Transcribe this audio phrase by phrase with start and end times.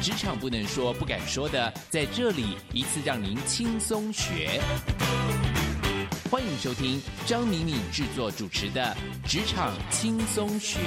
[0.00, 4.60] 职场不能说、不敢说的，在这里一次让您轻松学。
[6.30, 8.96] 欢迎收听张敏敏制作主持的
[9.28, 10.78] 《职场轻松学》。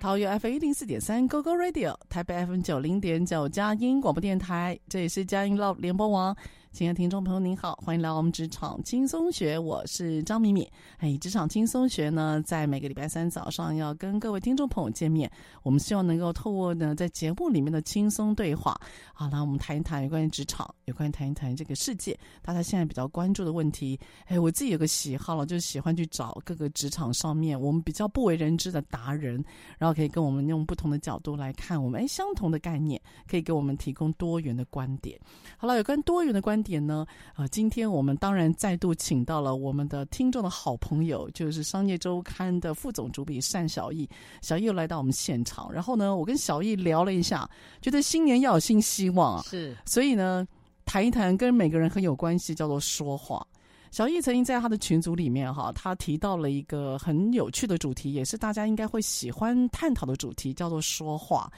[0.00, 6.36] 桃园 F 一零四点三 GoGo Radio，台北 F 九零点九佳音广播电台，这里是佳音 Love 联播网。
[6.72, 10.66] 亲爱的听众朋友，您好，欢迎来到我们职场轻松学，我是张敏敏。
[10.96, 15.30] 哎，职场轻松学呢，在每个礼拜三早上要跟各位听众朋友见面。
[15.62, 18.74] 我们希望能够透过呢，在节目里面的轻松对话，
[19.12, 24.00] 好，来我们谈一谈有关于职场，有关于谈一谈这个世界，大家现在比较关注的问题。
[24.24, 29.44] 哎，我自己有个喜好了，就是喜欢去找各个职场上面我们比较不为人知的达人，
[29.76, 32.98] 然后可以跟我们用不同的角度来看我们哎相同的概念，
[33.28, 35.20] 可以给我们提供多元的观点。
[35.58, 36.72] 好了，有关多元的观点。
[36.72, 37.04] 点呢？
[37.36, 44.08] 呃，今天我们当然再度请到了我们的听众的好朋友，就是《商业周刊》的副总主笔单小易。
[44.40, 47.46] 小易又来到我们现场，然后呢，我跟小易聊了一下，
[47.82, 50.48] 觉得新年要有新希望啊，是，所以呢，
[50.86, 53.46] 谈一谈跟每个人很有关系，叫做说话。
[53.90, 61.52] 小易曾经在他的群组里面哈，他提到了一个很有趣的主题，也是大家应该会喜欢探讨的主题，叫做说话。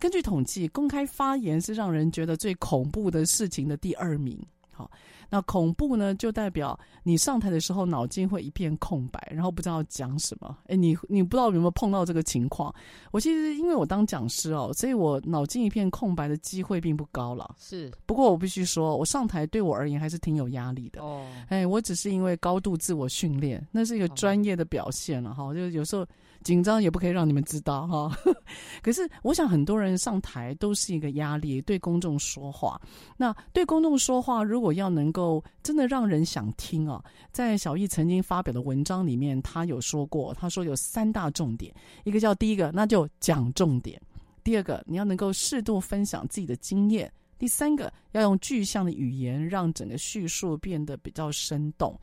[0.00, 4.36] 根据统计，公开发言是让人觉得最恐怖的事情的第二名。
[4.72, 4.90] 好，
[5.28, 10.56] 那恐怖呢，就代表你上台的时候脑筋会一片空白，然后不知道讲什么。
[10.68, 12.74] 哎，你你不知道有没有碰到这个情况？
[13.10, 17.54] 我其实因为我当讲师哦，所以我脑筋一片空白的机会并不高了。
[17.58, 21.02] 是，不过我必须说，我上台对我而言还是挺有压力的。
[21.02, 25.44] 哦，哎，我只是因为高度自我训练，那是一个专业的表现了哈。
[25.44, 26.06] 哦，就有时候。
[26.42, 28.18] 紧张也不可以让你们知道哈，
[28.82, 32.80] 可是我想很多人上台都是一个压力，对公众说话。
[33.16, 41.74] 那对公众说话，如果要能够真的让人想听啊，在小艺曾经发表的文章里面，他有说过，他说有三大重点，
[42.04, 43.98] 一个叫第一个，那就讲重点；
[44.42, 47.12] 第二个，你要能够适度分享自己的经验。
[47.38, 51.98] 第三个要用具象的语言，让整个叙述变得比较生动。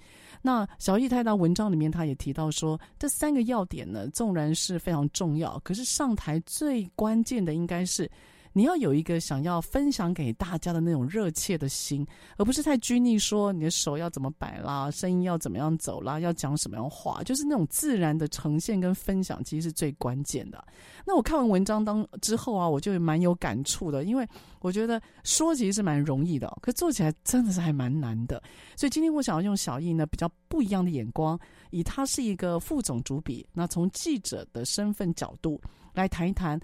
[0.48, 8.10] 那小易太大文章里面，他也提到说，这三个要点呢，纵然是非常重要，可是上台最关键的应该是。
[8.58, 12.04] 你要有一个想要分享给大家的那种热切的心，
[12.38, 20.66] 而不是太拘泥，说你的手要怎么摆啦，声音要怎么样走啦，要讲什么样话，就是那种自然的呈现跟分享，其实是最关键的。
[21.06, 24.28] 那我看完文章当之后啊，我就蛮有感触的，因为
[24.62, 28.42] 我觉得说其实是蛮容易的，可做起来真的是还蛮难的。
[28.76, 35.62] 所以今天我想要用小艺呢比较不一样的眼光，以他是一个副总主笔，那从记者的身份角度
[35.94, 36.60] 来谈一谈。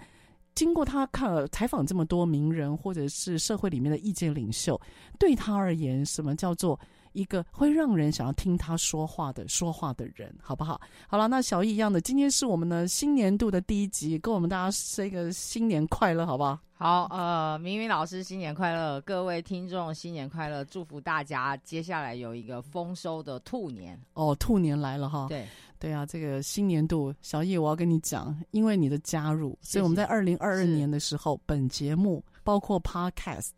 [0.55, 4.79] 经过他看了采访这么多名人，或者是社会里面的意见领袖，
[5.17, 6.79] 对他而言，什么叫做
[7.13, 10.79] 一个会让人想要听他说话的说话的人，好不好？
[11.07, 16.59] 好了，那小易一样的，今天是我们的新年度的第一集，跟我们大家说一个新年快乐，好不好？
[16.75, 23.97] 好，呃，明明老师新年快乐，各位听众新年快乐，祝福大家接下来有一个丰收的兔年。
[24.15, 25.27] 哦，兔年来了哈。
[25.29, 25.47] 对。
[25.83, 33.50] 对啊，这个新年度，小易，我要跟你讲，因为你的加入，所以我们在二零二二年的时候，本节目包括 Podcast，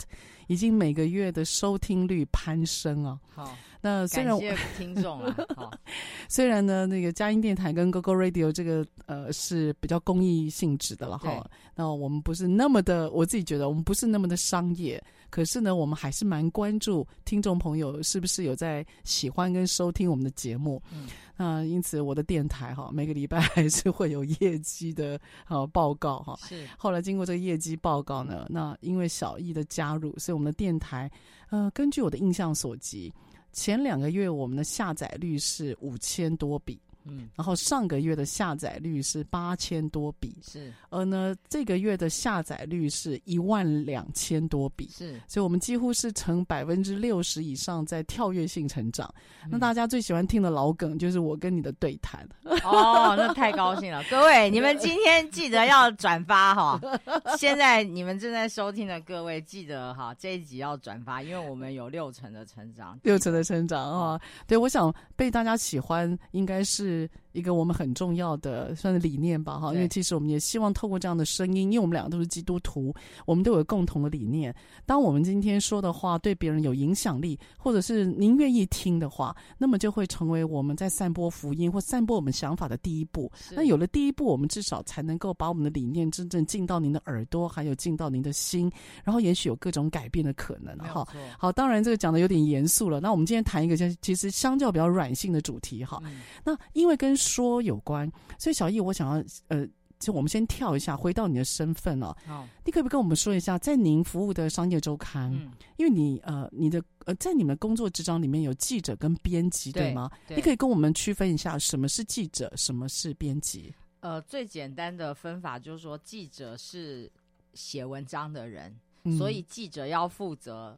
[0.48, 3.20] 已经每个月的收听率攀升啊。
[3.30, 5.38] 好，那虽然感谢听众啊。
[5.56, 5.72] 好，
[6.28, 11.48] 虽然呢，那个佳音电台跟 GoGo Radio 这个呃是比较公益性质的了哈。
[11.76, 15.00] 那我们不是那么的，我自己觉得我们不是那么的商业，
[15.30, 20.82] 可是呢，我们还是蛮关注听众朋友是不是有在喜欢跟收听我们的节目。
[20.92, 21.08] 嗯。
[21.38, 26.38] 那因此，我的电台哈，每个礼拜 还是会有业绩的呃报告哈。
[26.48, 26.66] 是。
[26.78, 31.12] 后来经过这个业绩报告呢，那因为小易的加入，所以我们的电台，
[31.50, 33.14] 呃，根据我的印象所及，
[33.52, 36.80] 前两个月我们的下载率是五千多笔。
[37.08, 49.08] 嗯，然后上个月的下载率是八千多笔，是，而呢这个月的下载率是一万两千多笔，是，所以我们几乎是成百分之六十以上在跳跃性成长。
[49.44, 52.28] 嗯、那大家最喜欢听的老梗就是我跟你的对谈。
[52.64, 56.82] 哦，那太高兴了， 各位，你们今天记得要转发哈。
[57.38, 64.20] 现在你们正在收听的各位记得哈，这一集要转发，因为我们有六成的成长，六成的成长啊。
[64.48, 66.95] 对，我想被大家喜欢应该是。
[66.96, 72.94] 是一个我们很重要的算是理念吧，哈，因为其实我们也希望透过这样的声音，因为我们两个都是基督徒，
[73.26, 74.56] 我们都有共同的理念。
[74.86, 83.32] 当我们今天说的话对别人有影响力，或者是您愿意听的话，那么就会成为我们在散播福音或散播我们想法的第一步。
[83.52, 88.72] 那有了第一步，我们至少才能够把我们的理念真正进到您的耳朵，还有进到您的心，
[89.04, 90.76] 然后也许有各种改变的可能。
[90.78, 93.00] 哈，好，当然这个讲的有点严肃了。
[93.00, 99.68] 那我们今天谈一个其实相较比较软性的主题，哈，嗯、那因为跟说有关，所以小易，我想要呃，
[99.98, 102.16] 就我们先跳一下，回到你的身份哦。
[102.26, 110.12] 好，你可不可以跟我们说一下，在您服务的商业周刊，嗯、因为你呃，你的呃，在你们工作职掌里面有记者跟编辑，对，对吗？
[110.28, 113.74] 对，你可以跟我们区分一下，什么是记者，什么是编辑？
[114.02, 117.12] 呃，最简单的分法就是说，记者是
[117.54, 120.78] 写文章的人，嗯、所以记者要负责。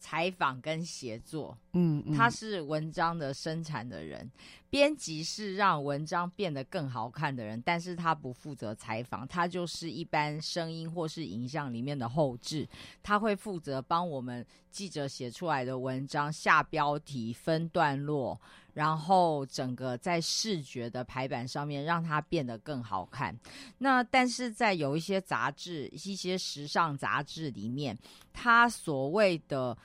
[0.00, 4.30] 采访跟协作，嗯，嗯，他是文章的生产的人，
[4.70, 12.68] 编辑是让文章变得更好看的人，但是他不负责采访，他就是一般声音或是影像里面的后置，
[13.02, 18.38] 他会负责帮我们记者写出来的文章下标题、分段落，
[18.74, 23.34] 然后整个在视觉的排版上面让它变得更好看。
[23.78, 27.98] 那但是在有一些杂志、一些时尚杂志里面，
[28.34, 29.76] 他所谓的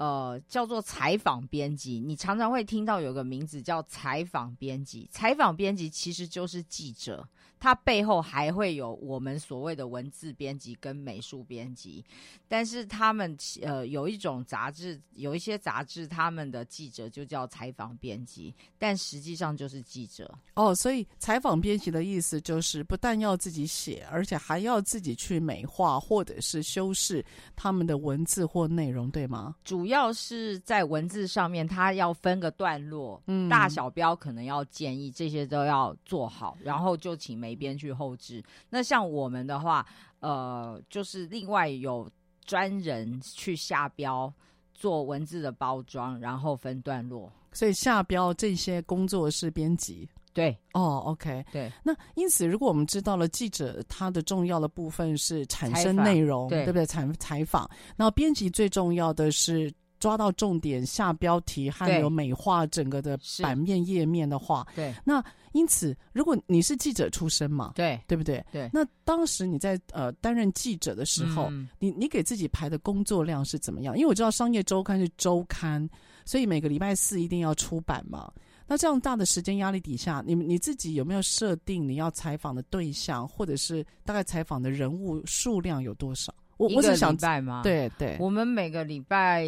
[0.00, 5.06] 呃叫做采访编辑，你常常会听到有个名字叫采访编辑。
[5.12, 7.28] 采访编辑其实就是记者。
[7.62, 12.02] 他背后还会有我们所谓的文字编辑跟美术编辑，
[12.48, 20.34] 但是他们呃有一种杂志，有一些杂志他们的记者就叫采访编辑，但实际上就是记者。
[20.54, 27.22] 哦，所以采访编辑的意思就是不但要自己写，而且还要自己去美化或者是修饰
[27.54, 29.54] 他们的文字或内容，对吗？
[29.64, 37.50] 主要是在文字上面，它要分个段落，嗯，大小标可能要建议这些都要做好，然后就请美。
[37.60, 39.84] 编去后置，那像我们的话，
[40.20, 42.10] 呃，就是另外有
[42.46, 44.32] 专人去下标
[44.72, 47.30] 做文字的包装，然后分段落。
[47.52, 50.08] 所以下标这些工作是编辑。
[50.32, 51.70] 对，哦，OK，对。
[51.84, 56.86] 那因此，如果我们知道了记者他的重要的部分是产生内容，对，对不对？
[56.86, 59.70] 采采访，然后编辑最重要的是。
[60.00, 64.92] 抓到重点，下标题，还有美化整个的版面页面的话，对。
[65.04, 68.44] 那因此，如果你是记者出身嘛，对，对不对？
[68.50, 68.68] 对。
[68.72, 73.94] 那当时你在呃担任记者的时候，嗯、你你给自己排的工作量是怎么样？
[73.96, 75.88] 因为我知道商业周刊是周刊，
[76.24, 78.32] 所以每个礼拜四一定要出版嘛。
[78.66, 86.32] 那这样大的时间压力底下，你你自己有没有设定你要采访的对象，或者是大概采访的人物数量有多少？
[86.60, 87.62] 我我是想礼拜吗？
[87.64, 89.46] 对对，我们每个礼拜，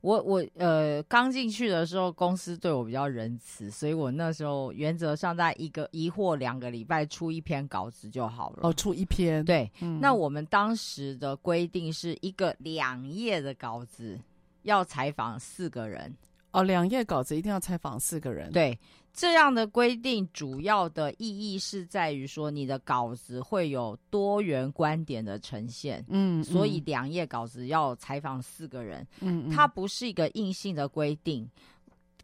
[0.00, 8.58] 我我呃刚进去的时候，公司对我比较仁慈，所以我那时候原则上在一个一或两个礼拜出一篇稿子就好了。
[8.62, 9.44] 哦，出一篇。
[9.44, 14.18] 对，嗯、那我们当时的规定是一个两页的稿子
[14.62, 16.12] 要采访四个人。
[16.52, 18.50] 哦，两页稿子一定要采访四个人。
[18.52, 18.78] 对。
[19.14, 26.02] 这样的规定主要的意义是在于说，你的稿子会有多元观点的呈现。
[26.08, 29.06] 嗯，嗯，所以两页稿子要采访四个人。
[29.20, 31.46] 嗯，嗯，它不是一个硬性的规定，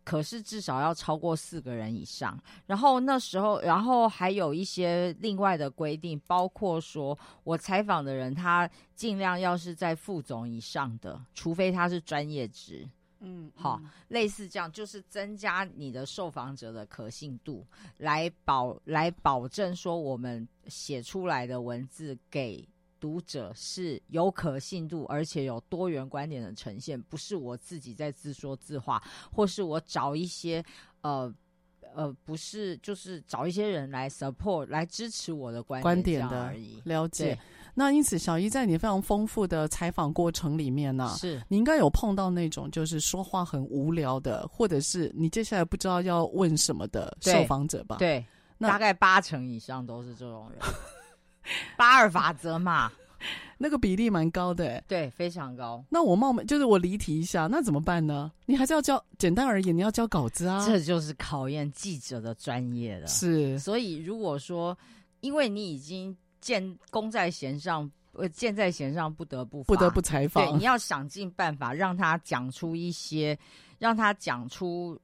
[0.03, 2.43] 可是至少要超过四个人以上。
[2.65, 12.89] 然后那时候，然后还有一些另外的规定，包括说我采访的人，他尽量要是在副总以上的，除非他是专业职。
[13.21, 22.67] 嗯，好，类似这样，就是增加你的受访者的可信度，来保来保证说我们写出来的文字给
[23.01, 30.65] 读者是有可信度，而且有多元观点的呈现，不是我自己在自说自话，或是我找一些
[31.01, 31.33] 呃
[31.95, 37.37] 呃，不是，就是找一些人来 support 来支持我的观点，观点的而已，了解。
[37.79, 47.95] 那因此，小一在你非常丰富的采访过程里面呢、啊，是你应该有碰到那种就是说话很无聊的，或者是你接下来不知道要问什么的受访者吧？
[48.01, 48.27] 对，
[48.59, 50.59] 那大概八成以上都是这种人。
[51.79, 52.91] 八二法则嘛，
[53.57, 55.85] 那个比例蛮高的，对，非常高。
[55.89, 58.33] 那我冒昧就是我离题一下，那怎么办呢？
[58.45, 60.67] 你还是要交，简单而言，你要交稿子啊。
[60.67, 63.07] 这就是考验记者的专业了。
[63.07, 64.77] 是，所以如果说，
[65.21, 70.45] 因为你已经建功在弦上，呃，箭在弦上，不得不不得不采访。
[70.45, 73.39] 对，你要想尽办法让他讲出一些，
[73.79, 74.99] 让他讲出。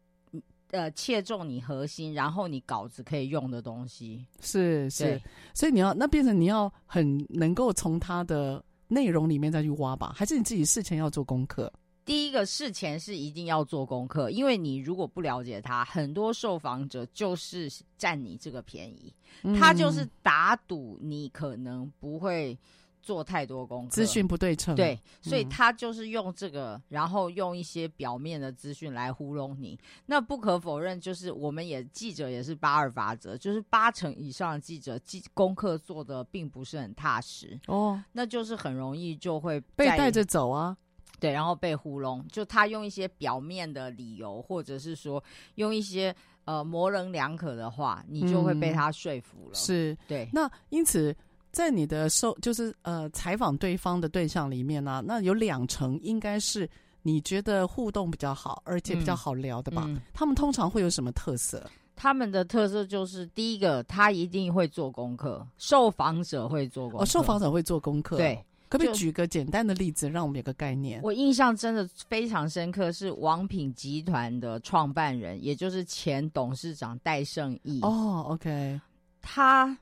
[0.71, 5.21] 呃，切中你核心，然后你稿子可以用的东西，是是，
[5.55, 11.73] 所以你要那变成你要很能够从他的内容里面再去挖吧，还是你自己事前要做功课？
[12.05, 22.59] 第一个事前是一定要做功课，因为你如果不了解他，很多受访者就是占你这个便宜，嗯、他就是打赌你可能不会。
[23.05, 29.79] 做太多功课，资讯不对称，对，所以他就是用这个，嗯、然后用一些表面的资讯来糊弄你。
[30.07, 40.75] 那不可否认，就是我们也记者也是八二法则，就是八成以上的记者记功课做的并不是很踏实哦，那就是很容易就会被带着走啊，
[41.21, 42.27] 对，然后被糊弄。
[42.29, 45.23] 就他用一些表面的理由，或者是说
[45.57, 49.53] 用一些呃模棱两可的话，你就会被他说服了。
[49.53, 51.15] 嗯、是对，那因此。
[51.55, 56.69] 在你的受就是呃采访对方的对象里面呢、啊，那有两成应该是
[57.03, 59.85] 你觉得互动比较好，而且比较好聊的吧？
[59.87, 61.65] 嗯嗯、他们通常会有什么特色？
[61.95, 68.17] 他们的特色就是第一个，他一定会做功课，受访者会做功课，哦，受访者会做功课。
[68.17, 68.45] 对，
[68.75, 71.01] 可不可以举个简单的例子，让我们有个概念？
[71.03, 77.81] 我印象真的非常深刻，是王品集团的创办人，也就是前董事长戴胜义。
[77.83, 78.81] 哦，OK，
[79.21, 79.77] 他。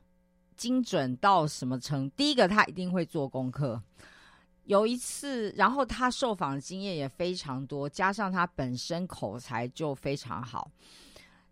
[0.55, 2.13] 精准到什么程度？
[2.15, 3.81] 第一个，他一定会做功课。
[4.65, 10.69] 有一次，然后他受访的经验也非常多，加上他本身口才就非常好。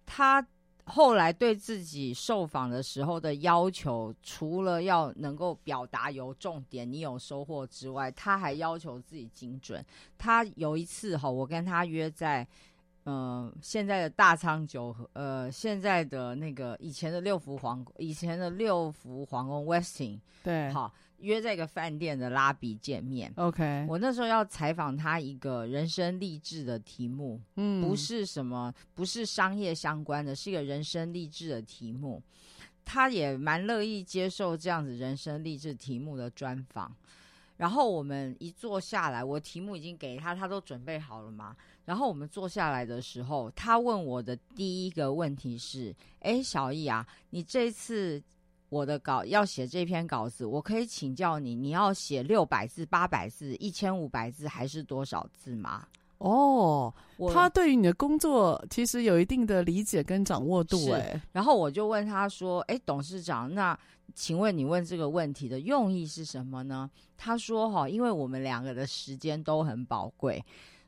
[0.06, 0.46] 他
[0.92, 9.84] 后来对自己受访的时候的要求，除了要能够表达有重点、你有收获之外，他还要求自己精准。
[10.18, 12.48] 他有一次哈，我跟他约在。
[13.06, 23.32] 嗯、呃，现在的大仓酒和呃，现在的那个以前的六福皇宫，以前的六福皇宫 Westin，对，好约在一个饭店的拉比见面。
[23.36, 32.22] OK，我那时候要采访他一个人生励志的题目，嗯，不是什么，不是商业相关的，是一个人生励志的题目。
[32.84, 36.94] 他也蛮乐意接受这样子人生励志题目的专访。
[37.58, 41.56] 然后我们一坐下来，我题目已经给他，他都准备好了嘛。
[41.86, 48.22] 然后我们坐下来的时候，他问我的第一个问题是：“哎，小易啊，你这次
[48.72, 55.86] 我的稿要写这篇稿子，我可以请教你，你要写六百字、八百字、一千五百字，还是多少字吗？”
[56.20, 56.94] 哦，
[57.34, 61.22] 他对于你的工作其实有一定的理解跟掌握度，哎。
[61.34, 63.78] 然后我就问他说：“哎，董事长，那
[64.16, 70.42] 请问你问这个问题的用意是什么呢？”他说：“哈，因为我们两个的时间都很宝贵。”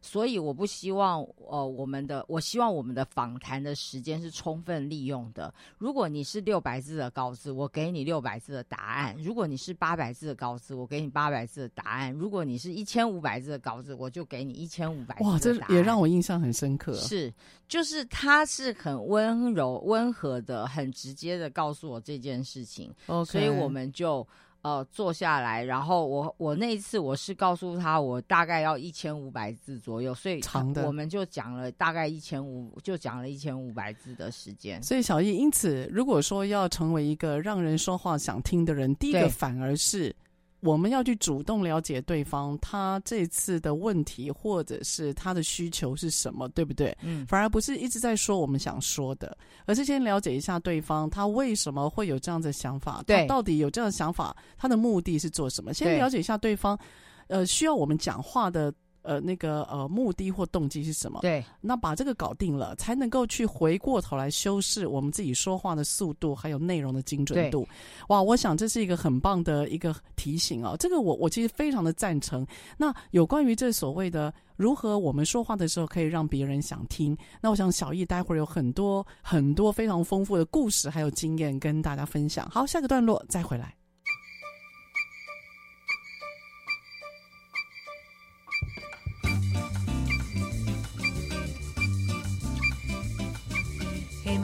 [0.05, 5.51] 所以我不希望，呃，我们的我希望我们的访谈的时间是充分利用的。
[5.77, 15.31] 如果你是六百字的稿子，我给你六百字的答案；如果你是八百字的稿子，我给你八百字的答案；如果你是一千五百字的稿子，我就给你一千五百字的答案。
[15.31, 16.93] 哇，这也让我印象很深刻。
[16.95, 17.33] 是，
[17.69, 22.93] 就是他是很温柔、温和的、很直接的告诉我这件事情。
[23.07, 23.23] Okay.
[23.25, 24.27] 所以我们就。
[24.63, 34.81] 呃，坐下来，然后我我那一次我是告诉他，我大概要一千五百字左右，所以长的我们就讲了大概一千五，就讲了一千五百字的时间。
[34.81, 40.15] 所以小易，因此如果说要成为一个让人说话想听的人，第一个反而是。
[40.63, 46.97] 我们要去主动了解对方，他这次的问题或者是他的需求是什么，对不对？
[47.01, 55.73] 嗯，反而不是一直在说我们想说的，而是先了解一下对方，他为什么会有这样的想法，对，他到底有这样的想法，他的目的是做什么？
[55.73, 56.79] 先了解一下对方，
[57.27, 58.73] 呃，需要我们讲话的。
[59.03, 61.19] 呃，那个呃，目的或动机是什么？
[61.21, 67.67] 对，那把这个搞定了，才能够去回过头来修饰我们自己说话的速度，还有内容的精准度。
[68.07, 70.75] 哇，我想这是一个很棒的一个提醒哦。
[70.79, 72.45] 这个我我其实非常的赞成。
[72.77, 82.49] 那有关于这所谓的如何我们说话的时候可以让别人想听，那我想小易待会儿有很多很多非常丰富的故事还有经验跟大家分享。
[82.49, 83.75] 好，下个段落再回来。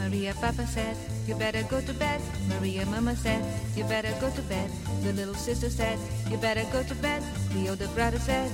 [0.09, 0.97] Maria Papa said,
[1.27, 2.19] you better go to bed.
[2.49, 3.45] Maria Mama said,
[3.77, 4.67] you better go to bed.
[5.03, 5.99] The little sister said,
[6.31, 7.21] you better go to bed.
[7.53, 8.49] The older brother said,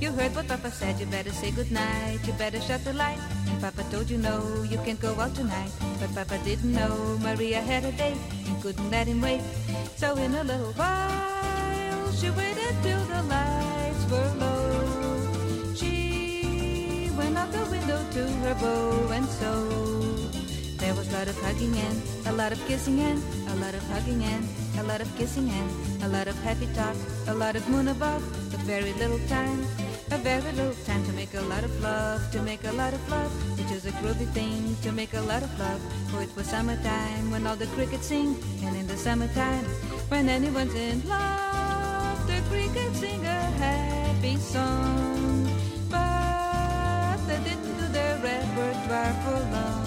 [0.00, 2.20] you heard what Papa said, you better say good night.
[2.24, 3.18] You better shut the light.
[3.48, 5.70] And Papa told you no, you can't go out tonight.
[6.00, 8.16] But Papa didn't know Maria had a date
[8.48, 9.42] and couldn't let him wait.
[9.96, 15.74] So in a little while, she waited till the lights were low.
[15.74, 20.03] She went out the window to her bow and sew.
[21.14, 24.44] Lot of hugging and a lot of kissing and a lot of hugging and
[24.80, 26.96] a lot of kissing and a lot of happy talk,
[27.28, 29.64] a lot of moon above, but very little time.
[30.10, 33.08] A very little time to make a lot of love, to make a lot of
[33.08, 35.80] love, which is a groovy thing to make a lot of love.
[36.10, 39.64] For it was summertime when all the crickets sing, and in the summertime
[40.08, 45.48] when anyone's in love, the crickets sing a happy song.
[45.88, 49.83] But they didn't do their repertoire for long.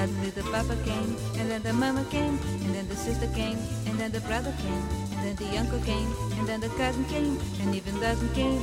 [0.00, 3.98] Suddenly the papa came, and then the mama came, and then the sister came, and
[3.98, 4.82] then the brother came,
[5.14, 8.60] and then the uncle came, and then the cousin came, and even dozen came.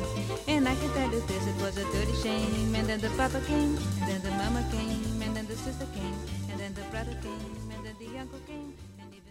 [0.47, 2.75] And I can tell you this, it was a dirty shame.
[2.75, 6.15] And then the papa came, and then the mama came, and then the sister came,
[6.51, 8.73] and then the brother came, and then the uncle came.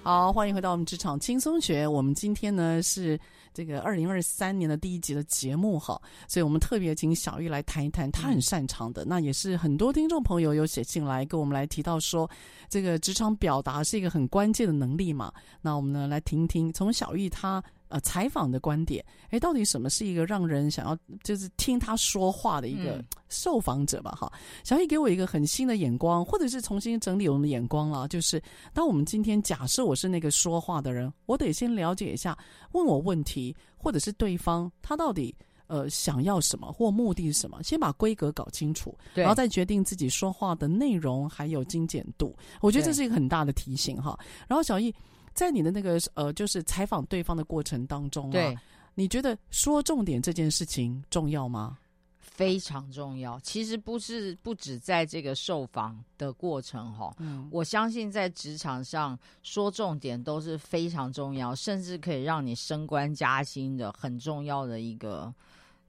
[0.03, 1.87] 好，欢迎回到我们职场轻松学。
[1.87, 3.21] 我们今天呢是
[3.58, 12.30] 这个二零二三年的第一集的节目哈，所以我们特别请小玉来谈一谈她很擅长的，那也是很多听众朋友有写信来跟我们来提到说，
[12.70, 15.34] 这个职场表达是一个很关键的能力嘛。
[15.60, 17.64] 那我们呢来听听从小玉她。
[17.90, 24.12] 呃，采访的观点，诶，到底什么是一个让人想要就是听他说话的一个受访者吧？
[24.12, 28.06] 哈、嗯，小易给我一个很新的眼光，或者是重新整理我们的眼光了。
[28.10, 28.42] 就是
[28.74, 32.38] 当我们今天假设我是那个说话的人，我得先了解一下
[32.74, 35.34] 问我问题，或者是对方他到底
[35.68, 42.36] 呃想要什么或目的是什么，先把规格搞清楚，然后再决定自己说话的内容还有精简度。
[42.60, 44.20] 我觉得这是一个很大的提醒哈。
[44.46, 44.94] 然后小玉。
[45.38, 48.58] 在你的那个呃，就是采访对方的过程当中啊，对，
[48.96, 51.78] 你觉得说重点这件事情重要吗？
[52.18, 53.40] 非常重要。
[53.42, 65.32] 其实不是不止在这个受访的过程哈，嗯，我相信在职场上说重点都是非常重要，甚至可以让你升官加薪的很重要的一个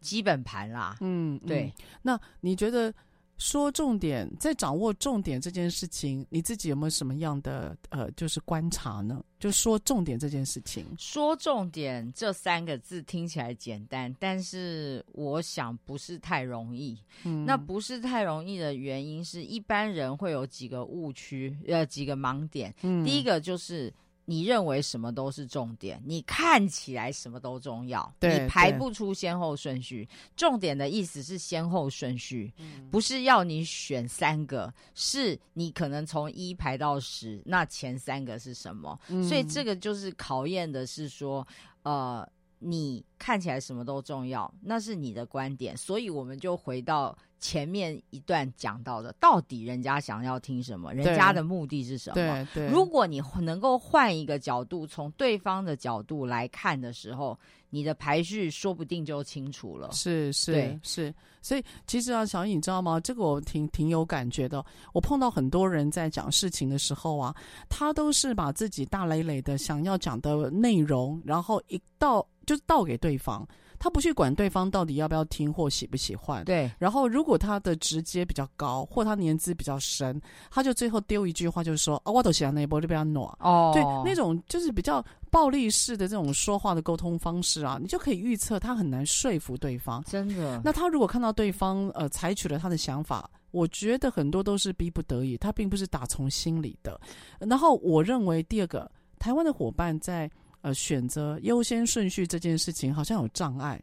[0.02, 0.98] 基本盘啦。
[1.00, 1.72] 嗯，对。
[2.02, 2.92] 那你觉得？
[3.38, 9.24] 说重点，在掌握重点这件事情，你自己有没有什么样的呃，就是观察呢？
[9.38, 16.98] 就说重点这件事情，说重点这三个字听起来简单，但是我想不是太容易。
[17.22, 22.74] 嗯，那不是太容易的原因是一般人会有几个误区，呃，几个盲点。
[22.82, 23.92] 嗯，第一个就是。
[24.30, 30.06] 你认为什么都是重点，你看起来什么都重要，你排不出先后顺序。
[30.36, 39.00] 重点的意思是先后顺序，嗯，不是要你选三个，是你可能从一排到十，那前三个是什么？
[39.08, 41.46] 嗯，所以这个就是考验的是说，
[41.84, 47.16] 呃，你看起来什么都重要，那是你的观点，所以我们就回到。
[47.40, 50.92] 前面一段讲到的，到底人家想要听什么？
[50.92, 52.14] 人家的目的是什么？
[52.14, 52.68] 对对。
[52.68, 57.38] 如果你能够换一个角度，从对方的角度来看的时候，
[57.70, 59.90] 你的排序说不定就清楚了。
[59.92, 61.14] 是是是。
[61.40, 62.98] 所以其实啊，小颖，你知道吗？
[62.98, 64.64] 这个我挺挺有感觉的。
[64.92, 67.34] 我碰到很多人在讲事情的时候啊，
[67.68, 73.46] 他都是把自己大累累的想要讲的内容，然后一倒就倒给对方。
[73.78, 76.70] 他不去管对方到底要不要听或喜不喜欢，对。
[76.78, 90.02] 然后如果他的直接比较高，或他年资比较深，他就最后丢一句话，就是说：“啊，我都喜欢那一波，就比较暖。”哦，对，那种就是比较暴力式的这种说话的沟通方式啊，你就可以预测他很难说服对方。
[90.04, 90.60] 真的。
[90.64, 97.00] 那他如果看到对方呃采取了他的想法，我觉得很多都是逼不得已，他并不是打从心里的。
[97.38, 100.30] 然后我认为第二个，台湾的伙伴在。
[100.60, 103.80] 呃，选择优先顺序这件事情好像有障碍，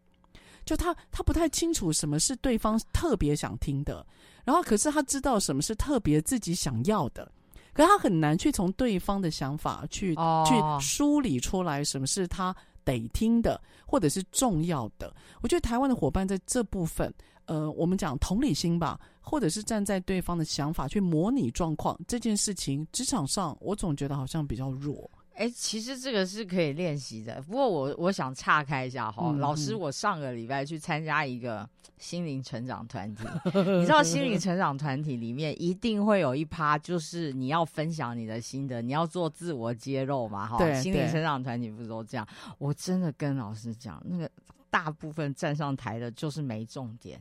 [0.66, 4.06] 就他他不太清楚什么是对方特别想听的，
[4.44, 7.32] 然后可是他知道什么是特别自己想要的，
[7.74, 10.48] 可是他很难去从对方的想法去、oh.
[10.48, 10.54] 去
[10.86, 15.16] 梳理出来什么是他得听的或者是重要的。
[15.42, 17.14] 我觉得台湾的伙伴在这部分，
[17.46, 25.10] 呃，我们讲同理心吧，或者是站在对方的想法去模拟状况这件事情，职场上我总觉得好像比较弱。
[25.36, 27.42] 哎，其实这个是可以练习的。
[27.42, 31.68] 不过我我想岔开一下哈，嗯、老师，我上个礼拜去参加一个
[31.98, 33.24] 心灵成长团体。
[33.44, 40.58] 你知道心灵成长团体里面一定会有一趴，就是你要分享你的心得，你要做自我揭露嘛哈。
[40.58, 42.26] 对，心灵成长团体不是都这样？
[42.58, 44.30] 我真的跟老师讲，那个
[44.70, 47.20] 大部分站上台的就是没重点。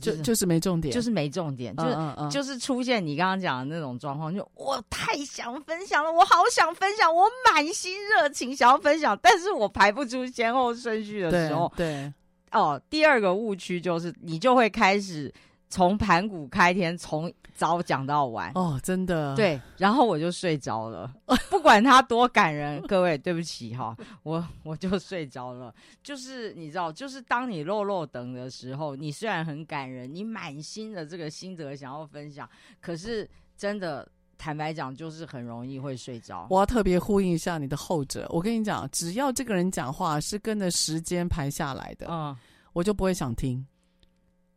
[0.00, 12.12] 就就是没重点，就是没重点，就是就是出现你刚刚讲的那种状况，就我太想分享了，我好想分享，我满心热情想要分享，但是我排不出先后顺序的时候，对，对。
[12.50, 15.30] 哦，第二个误区就是你就会开始
[15.68, 21.12] 从盘古开天，从早讲到晚哦，真的对，然后我就睡着了，
[21.50, 25.74] 不管他多感人，各位对不起哈，我我就睡着了。
[26.02, 32.48] 就是你知道，就是当你落落等的时候，你虽然很感人，你满心的这个心得想要分享，
[32.80, 36.46] 可是真的坦白讲，就是很容易会睡着。
[36.48, 42.34] 我要特别呼应一下你的后者，我跟你讲，只要这个人讲话是跟着时间排下来的，嗯，
[42.72, 43.66] 我就不会想听。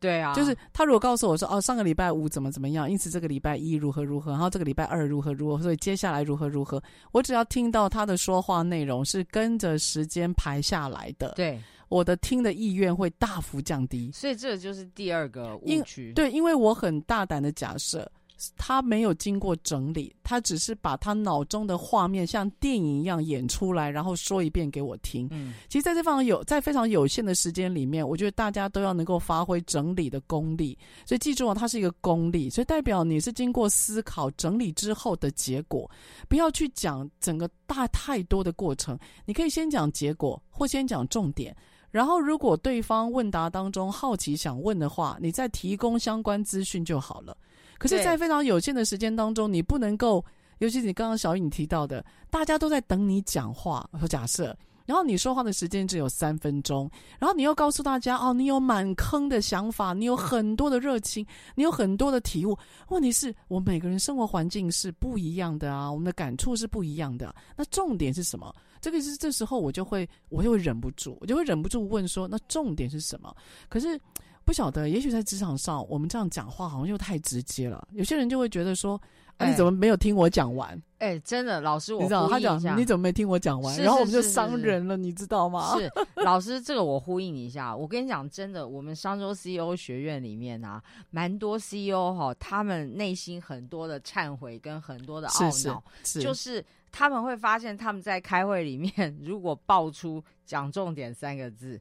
[0.01, 14.11] 对啊，就是他如果告诉我说哦，上个礼拜五怎么怎么样，因此这个礼拜一如何如何，然后这个礼拜二如何如何，所以接下来如何如何，我只要听到他的说话内容是跟着时间排下来的，对，我的听的意愿会大幅降低。
[14.11, 16.11] 所以这就是第二个误区。
[16.13, 18.11] 对，因为我很大胆的假设。
[18.57, 25.27] 他没有经过整理，他只是把他脑中的画面像电影一样演出来，然后说一遍给我听。
[25.31, 30.77] 嗯，其实在这方有在非常有限的时间里面，我觉得大家都要能够发挥整理的功力。
[31.05, 35.89] 所以记住啊，它是一个功力，所以代表你是经过思考整理之后的结果。
[36.27, 41.55] 不要去讲整个大太多的过程，你可以先讲结果，或先讲重点。
[41.91, 47.35] 然后如果对方问答当中好奇想问的话，你再提供相关资讯就好了。
[47.81, 50.23] 可是，在非常有限的时间当中，你不能够，
[50.59, 62.55] 尤其是你刚刚小雨你提到的，大家都在等你讲话和假设，然后你说话的时间只有三分钟，然后你又告诉大家哦，你有满坑的想法，你有很多的热情，你有很多的体悟。
[62.89, 67.33] 问题是我们每个人生活环境是不一样的啊，我们的感触是不一样的。
[67.57, 68.53] 那重点是什么？
[68.79, 73.35] 这个是这时候我就会，我就会忍不住，我就会忍不住问说，那重点是什么？
[73.67, 73.99] 可是。
[74.43, 77.87] 不晓得，也许在职场上，我们这样讲话好像又太直接了。
[77.91, 78.99] 有些人就会觉得说
[79.37, 83.75] ：“哎，你怎么没有听我讲完？”哎，真的，老师，我你知道他讲你怎么没听我讲完？
[83.77, 85.73] 然后我们就伤人了，你知道吗？
[85.79, 87.75] 是老师，这个我呼应一下。
[87.75, 95.83] 我跟你讲，真的，我们商周 CEO 学院里面啊，蛮多 CEO 哈，他们内心很多的忏悔跟很多的懊恼，
[96.21, 101.79] 就是他们会发现他们在开会里面， 如果爆出讲重点三个字。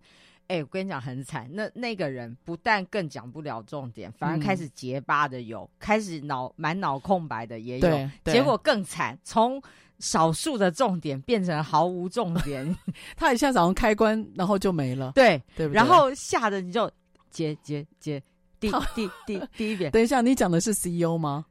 [0.51, 9.63] 哎、欸，我跟你讲很惨，那那个人不但更讲不了重点，反而开始结巴的有，嗯、开始脑满脑空白的也有，结果更惨，从
[10.01, 12.77] 少数的重点变成毫无重点，
[13.17, 15.77] 他一下早上开关，然后就没了，对对不对？
[15.77, 16.91] 然后吓得你就
[17.31, 18.21] 结结结
[18.59, 21.47] 第第第 第一点，等一下，你讲的是 CEO 吗？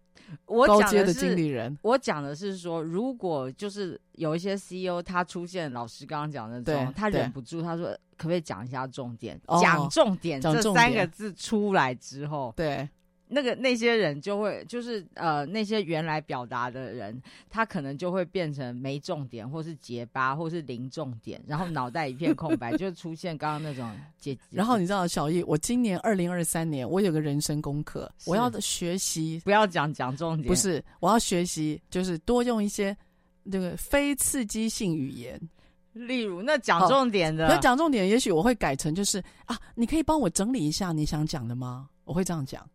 [0.45, 9.39] 我讲的是经理人，我讲的是说，如果就是有一些 CEO 他出现，老师刚刚讲的这种，他忍不住，他说可不可以讲一下重点？
[9.61, 12.87] 讲、哦、重点这三个字出来之后，对。
[13.31, 24.35] 那个那些人就会就是呃那些原来表达的人，他可能就会变成没重点，或是结巴，或是零重点，然后脑袋一片空白， 就出现刚刚那种结。
[24.49, 32.97] 然后你知道小易，我今年二零二三年，我有个人生功课，我要学习不要讲讲重点，不是我要学习就是多用一些
[33.43, 35.39] 那个非刺激性语言，
[35.93, 41.89] 例如那讲重点的，那讲重点，也许我会改成就是啊，你可以帮我整理一下你想讲的吗？
[42.05, 42.67] 我会这样讲。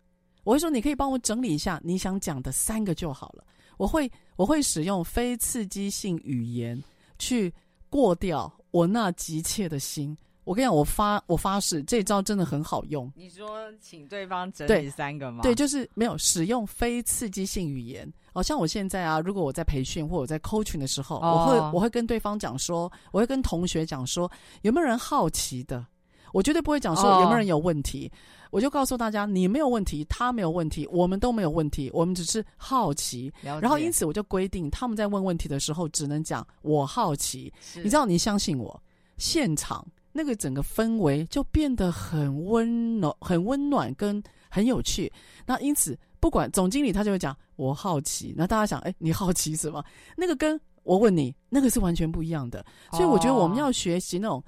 [0.42, 3.44] 我会说，你可以帮我整理一下你想讲的三个就好了。
[3.78, 6.80] 我会我会使用非刺激性语言
[7.18, 7.52] 去
[7.88, 10.16] 过掉我那急切的心。
[10.44, 13.10] 我跟你讲，我发我发誓，这招真的很好用。
[13.16, 15.42] 你说请对方整理三个吗？
[15.42, 18.10] 对，对，就是没有使用非刺激性语言。
[18.32, 24.30] 好像我现在啊，如果我在培训或者在 coaching 的时候，哦、我会我会跟对方讲说，我会跟同学讲说，
[24.62, 25.84] 有没有人好奇的？
[26.32, 28.10] 我绝对不会讲说有没有人有问题。
[28.12, 33.32] 哦我就告诉大家，你没有问题，他没有问题，我们都没有问题，我们只是好奇。
[33.42, 37.52] 然后因此我就规定，他们在问问题的时候只能讲“我好奇”。
[37.74, 38.80] 你知道，你相信我，
[39.18, 39.84] 现场
[40.16, 45.12] 那个整个氛围就变得很温暖、很温暖跟很有趣。
[45.44, 49.84] 那因此，不管总经理他就会讲“我好奇”，那大家想，哎，你好奇什么？
[50.16, 52.64] 那个跟我问你那个是完全不一样的。
[52.92, 54.42] 所以我觉得我们要学习那种。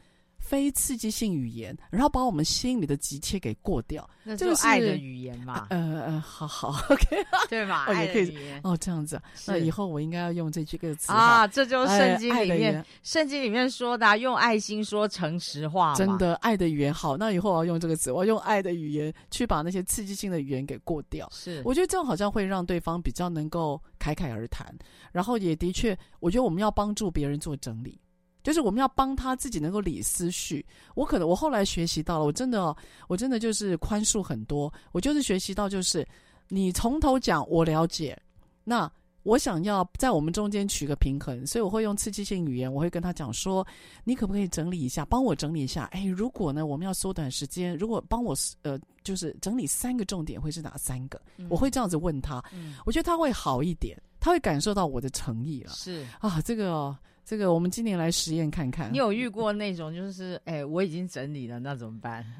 [0.46, 5.66] 非刺激性语言，然后把我们心里的急切给过掉，那就是爱的语言嘛。
[5.70, 7.16] 呃呃，好好，OK，
[7.50, 7.86] 对吧？
[8.00, 9.20] 也可以哦，这样子。
[9.44, 15.94] 那以后我应该要用这几个词啊，这就是圣经里面，圣经里面说的，用爱心说诚实话。
[15.96, 17.16] 真的，爱的语言好。
[17.16, 21.28] 那以后我要用这个词，我要用爱的语言去把那些刺激性的语言给过掉。
[21.32, 24.72] 是，我觉得这样好像会让对方比较能够侃侃而谈，
[25.10, 28.00] 然后也的确，我觉得我们要帮助别人做整理。
[28.46, 30.64] 就是我们要帮他自己能够理思绪。
[30.94, 32.76] 我可能我后来学习到了，我真的
[33.08, 34.72] 我真的就是宽恕很多。
[34.92, 36.06] 我就是学习到，就是
[36.46, 38.16] 你从头讲我了解，
[38.62, 38.88] 那
[39.24, 43.66] 我想要在我们中间取个平衡，所以我会用刺激性语言，我会跟他讲说，
[44.04, 45.86] 你可不可以整理一下，帮我整理一下？
[45.86, 48.32] 哎，如果呢，我们要缩短时间，如果帮我
[48.62, 51.20] 呃，就是整理三个重点，会是哪三个？
[51.38, 55.72] 嗯、我会这样子问他，嗯、我觉得他会好一点，他会感受到我的诚意了。
[55.72, 56.96] 是啊，这个、哦。
[57.28, 58.88] 这个我们今年来实验看看。
[58.92, 62.24] 你有遇过那种就是，哎，我已经整理了，那怎么办？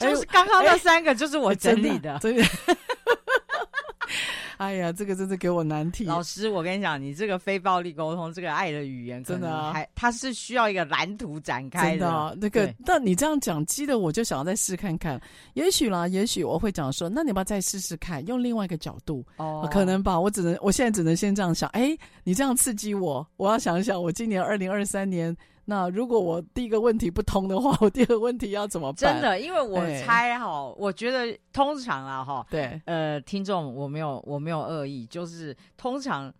[0.00, 2.18] 就是刚刚那三个，就是我整理的。
[2.20, 2.42] 对。
[4.58, 6.04] 哎呀，这个真的给我难题。
[6.04, 11.98] 老师，我跟你讲，你这个非暴力沟通，这个爱的语言，真的还它是需要一个蓝图展开的。
[11.98, 15.20] 真的、啊，那个，但你这样讲，激得我就想要再试看看。
[15.54, 19.24] 也许啦，也许我会讲说，那你要不要再试试看，用另外一个角度？
[19.36, 20.18] 哦，可能吧。
[20.18, 21.68] 我只能，我现在只能先这样想。
[21.70, 25.36] 哎，你这样刺激我，我要想一想，我今年二零二三年。
[25.66, 29.14] 那如果我第一个问题不通的话，我第二个问题要怎么办？
[29.14, 36.32] 真的，因为我猜哈，欸、我觉得通常啊哈，对，呃，听众我没有我没有恶意，就是通常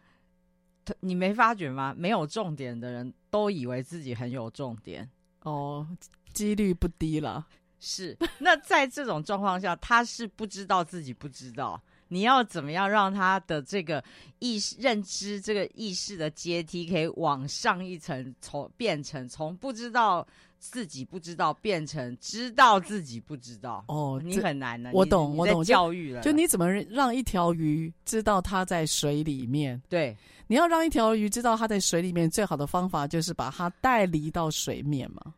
[1.00, 1.94] 你没发觉吗？
[1.96, 5.08] 没有重点的人都以为自己很有重点
[5.42, 5.86] 哦，
[6.32, 7.46] 几率不低了。
[7.80, 11.80] 是，那在这种状况下，他是不知道自己不知道。
[12.08, 14.02] 你要怎么样让他的这个
[14.38, 20.26] 意识认知这个意识的阶梯可以往上一层，从变成从不知道
[20.58, 24.90] 自己不知道变成知道自己不知道哦，你很难的。
[24.92, 29.80] 我懂，我懂教育了就，就你怎么让一条鱼知道它在水里面？
[29.88, 35.34] 对，你要让一条鱼知道它在水里面，最好的方法就是把它带离到水面嘛。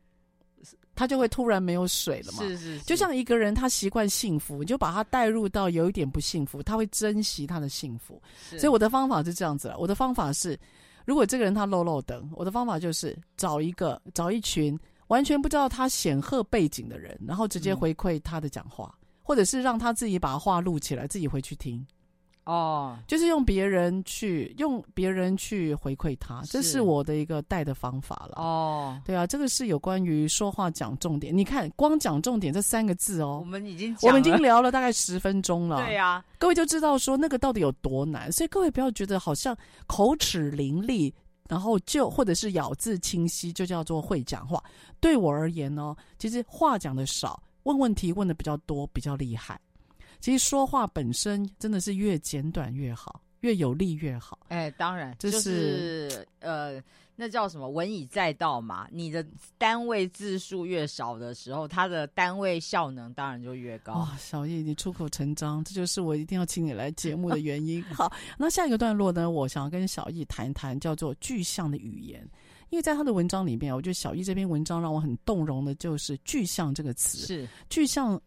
[0.96, 2.38] 他就会突然没有水了嘛？
[2.38, 8.20] 是是是，就像一个人他习惯幸福，你就把他带入到有一点不幸福，他会珍惜他的幸福。
[8.50, 10.58] 是所以我的方法是这样子了，我的方法是，
[11.04, 14.76] 如果这个人他漏漏等，我的方法就是找一个找一群
[15.08, 21.86] 完全不知道他显赫背景的人，然后直接回馈他的讲话，嗯、或者是让他自己把话录起来，自己回去听。
[22.46, 28.34] 哦，就是用别人去用别人去回馈他，这是我的一个带的方法了。
[28.36, 31.36] 哦，对啊，这个是有关于说话讲重点。
[31.36, 35.84] 你看，光讲重点这三个字哦，我们已经我们已经聊了大概十分钟了。
[35.84, 38.30] 对呀、啊，各位就知道说那个到底有多难。
[38.30, 39.56] 所以各位不要觉得好像
[39.88, 41.12] 口齿伶俐，
[41.48, 44.62] 然后就或者是咬字清晰就叫做会讲话。
[45.00, 49.60] 对我而言呢，其实话讲的少，问问题问的比较多，比较厉害。
[50.26, 54.36] 其实说话本身真的是越简短越好，越有力越好。
[54.48, 56.82] 哎，当然，就是、就是呃，
[57.14, 58.88] 那叫什么“文以载道”嘛。
[58.90, 59.24] 你的
[59.56, 63.92] 单位字数越少的时候，它的单位效能当然就越高。
[63.92, 67.80] 哇，小易，你出口成章，这就是我一定要请你来节目的原因。
[67.94, 72.28] 好，那下一个段落呢，我想要跟小易谈谈叫做具象的语言，
[72.70, 77.18] 因为在他的文章里面，我觉得小易这篇文章让我很动容的，就是“具象”这个词。
[77.18, 78.20] 是具象。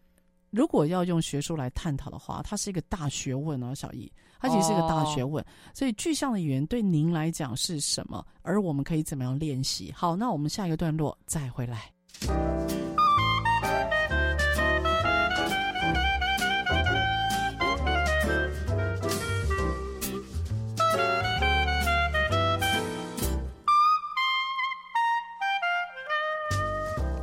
[0.50, 4.10] 如果要用学术来探讨的话，它是一个大学问哦，小易，
[4.40, 5.44] 它其实是一个大学问。
[5.72, 8.26] 所以具象的语言对您来讲是什么？
[8.42, 9.92] 而我们可以怎么样练习？
[9.96, 11.92] 好，那我们下一个段落再回来。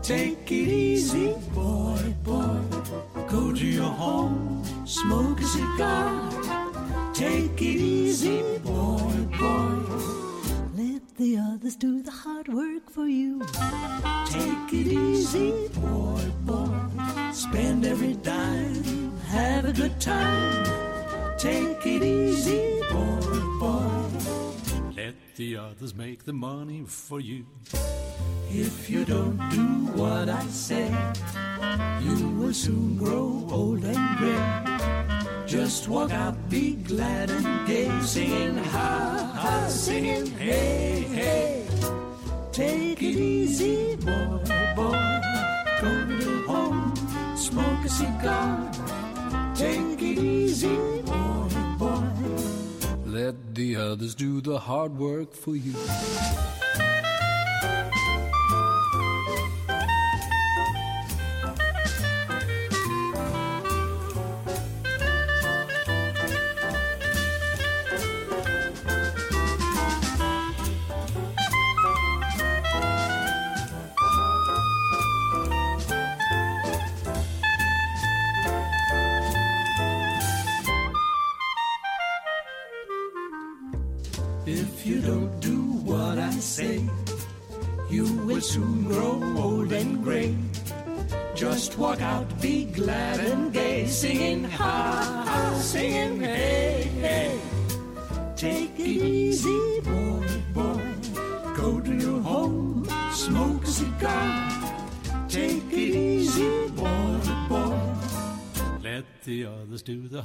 [0.02, 1.47] Take it easy.
[3.88, 6.32] Home, smoke a cigar.
[7.14, 9.76] Take it easy, boy, boy.
[10.76, 13.42] Let the others do the hard work for you.
[14.26, 16.78] Take it easy, boy, boy.
[17.32, 20.66] Spend every dime, have a good time.
[21.38, 23.97] Take it easy, boy, boy.
[25.38, 27.46] The others make the money for you.
[28.50, 30.90] If you don't do what I say,
[32.02, 35.46] you will soon grow old and gray.
[35.46, 40.87] Just walk out, be glad and gay, singing ha ha, singing hey.
[53.78, 55.74] Others do the hard work for you.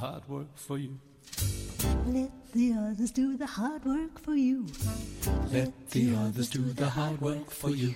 [0.02, 0.98] hard work for you.
[2.06, 4.66] Let the others do the hard work for you.
[5.52, 7.94] Let the others do the hard work for you.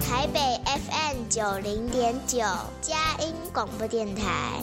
[0.00, 2.38] 台北 FM 九零点九，
[2.80, 4.62] 佳音广播电台；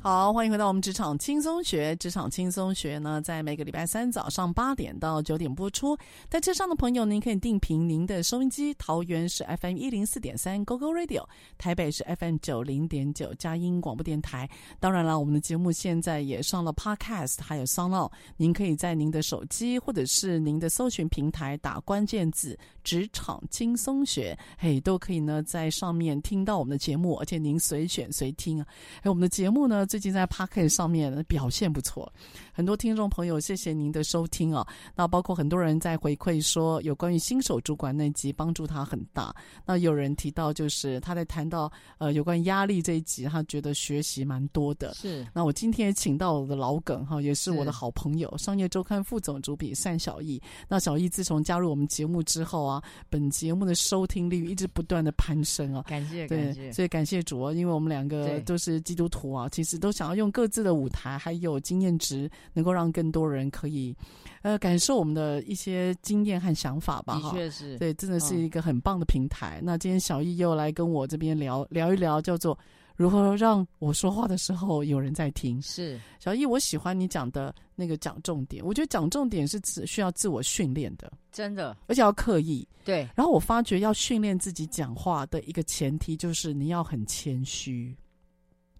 [0.00, 1.94] 好，欢迎回到我们职场轻松学。
[1.96, 5.98] 职场轻松学呢，在每个礼拜三早上八点到九点播出。
[6.30, 8.72] 在车上的朋友，您可以定频您的收音机。
[8.74, 11.26] 桃园是 FM 一零四点三 GoGo Radio，
[11.58, 14.48] 台北是 FM 九零点九佳音广播电台。
[14.78, 18.08] 当然了，我们的节目现在也上了 Podcast，还有 SoundOn。
[18.36, 28.66] 您可以在您的手机或者是您的搜寻平台打关键字“职场轻松学”，嘿，都可以呢在上面听到我们的节目，而且您随选随听啊。
[29.02, 32.12] 哎，我们的节目呢，最近在 Podcast 上面表现不错，
[32.52, 34.66] 很多听众朋友，谢谢您的收听啊。
[34.94, 39.34] 那包括很多人在回馈说，有关于新手主管那集帮助他很大。
[39.64, 44.92] 那有人提到，就是他在谈到呃有关压力这一集，他觉得学习蛮多的。
[44.92, 45.26] 是。
[45.32, 50.38] 那我今天也请到我的老梗哈，也是我的好朋友，商业周刊副总主笔单小艺。
[50.68, 55.82] 那小艺自从加入我们节目之后啊，本节目的收听率一直不断的攀升啊。
[55.88, 56.72] 感谢，对，感谢。
[56.72, 59.77] 所以感谢主啊，因为我们两个都是基督徒啊，其实。
[59.78, 63.94] 都想要用各自的舞台，还有经验值，能够让更多人可以，
[64.42, 67.20] 呃，感受我们的一些经验和想法吧。
[67.20, 69.58] 的确是，对，真的是一个很棒的平台。
[69.60, 72.58] 嗯、那今天小易又来跟我这边聊聊一聊，叫做
[72.96, 75.60] 如何让我说话的时候有人在听。
[75.62, 78.64] 是，小易，我喜欢你讲的那个讲重点。
[78.64, 82.66] 我觉得讲重点是自需要自我训练的，真的，而且要刻意。
[82.84, 83.08] 对。
[83.14, 87.94] 然后我发觉要训练自己讲话的一个前提就是你要很谦虚，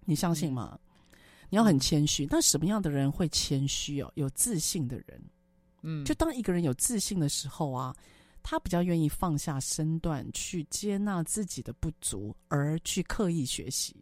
[0.05, 0.71] 你相信吗？
[0.73, 0.79] 嗯
[1.51, 4.13] 你要很谦虚，那什么样的人会谦虚哦？
[4.15, 5.23] 有自信的人，
[5.83, 7.95] 嗯，就当一个人有自信的时候啊，
[8.43, 13.97] 他比较愿意放下身段去接纳自己的不足，而去刻意学习。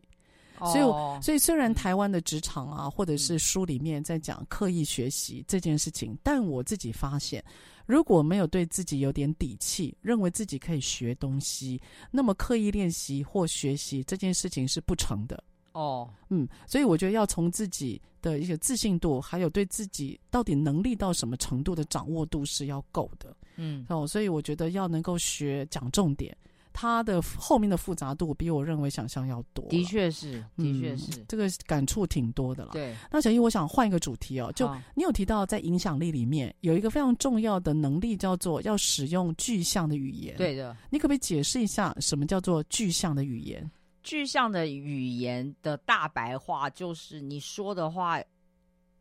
[0.59, 7.45] 哦、所以，所以虽然台湾的职场啊，或者是书里面在讲刻意学习这件事情，但我自己发现，
[7.85, 11.79] 如果没有对自己有点底气，认为自己可以学东西，
[12.11, 15.45] 那么刻意练习或学习这件事情是不成的。
[15.77, 26.35] 哦，嗯，所以我觉得要从自己的一个自信度，还有对自己到底能力到什么程度的掌握度是要够的，嗯，哦，所以我觉得要能够学讲重点，
[26.73, 29.67] 它的后面的复杂度比我认为想象要多。
[29.69, 32.71] 的确是，的确是，嗯，这个感触挺多的了。
[32.73, 40.35] 对，那小易，我想换一个主题哦，就你有提到在影响力里面有一个非常重要的能力，叫做要使用具象的语言。
[40.39, 43.71] 对的，你可不可以解释一下什么叫做具象的语言？
[44.07, 48.23] 具象的语言的大白话就是你说的话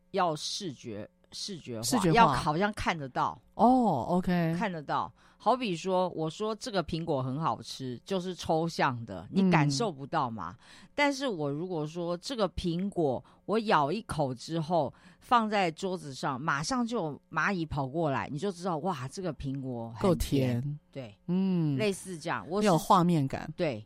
[0.10, 4.06] 要视觉视觉化，视觉化要好像看得到哦。
[4.10, 5.13] OK，看得到。
[5.38, 10.58] 好比说，我说这个苹果很好吃，就是抽象的，你感受不到嘛。
[10.58, 20.80] 嗯、但是我如果说这个苹果，我咬一口之后放在桌子上，马上就有蚂蚁跑过来，你就知道哇，这个苹果够甜。
[20.91, 23.54] 对，嗯，类似这样，我有画面感。
[23.56, 23.86] 对。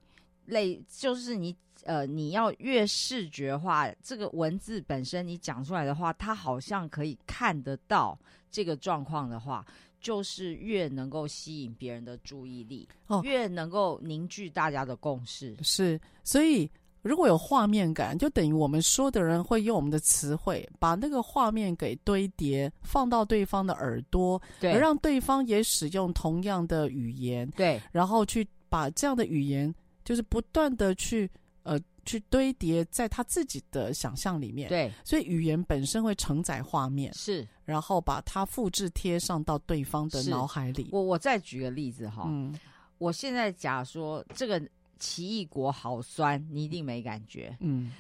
[0.49, 8.19] 类就是你呃，你要越视觉化，这个文字本身你讲出来的话，它好像可以看得到
[8.51, 9.65] 这个状况的话，
[10.01, 15.55] 就是越能够吸引别人的注意力，哦，越能够凝聚大家的共识。
[15.63, 16.69] 是，所以
[17.01, 29.73] 如果有画面感，就等于我们说的人会用我们的词汇，把那个画面给堆叠，放到对方的耳朵，对，而让对方也使用同样的语言，对，然后去把这样的语言。
[30.09, 31.29] 就是不断的去
[31.61, 40.89] 呃去堆叠在他自己的想象里面，对，所以语言本身会承载画面，是，然后把它复制贴上到对方的脑海里。
[40.91, 42.59] 我我再举个例子哈，嗯，
[42.97, 44.59] 我现在假说这个
[44.97, 47.91] 奇异果好酸，你一定没感觉，嗯。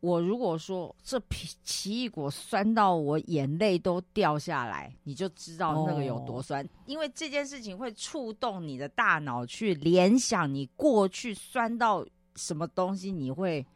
[0.00, 6.64] 我如果说这皮奇异果酸到我眼泪都掉下来，你就知道那个有多酸。
[6.64, 13.66] 哦，因为这件事情会触动你的大脑去联想你过去酸到什么东西，你会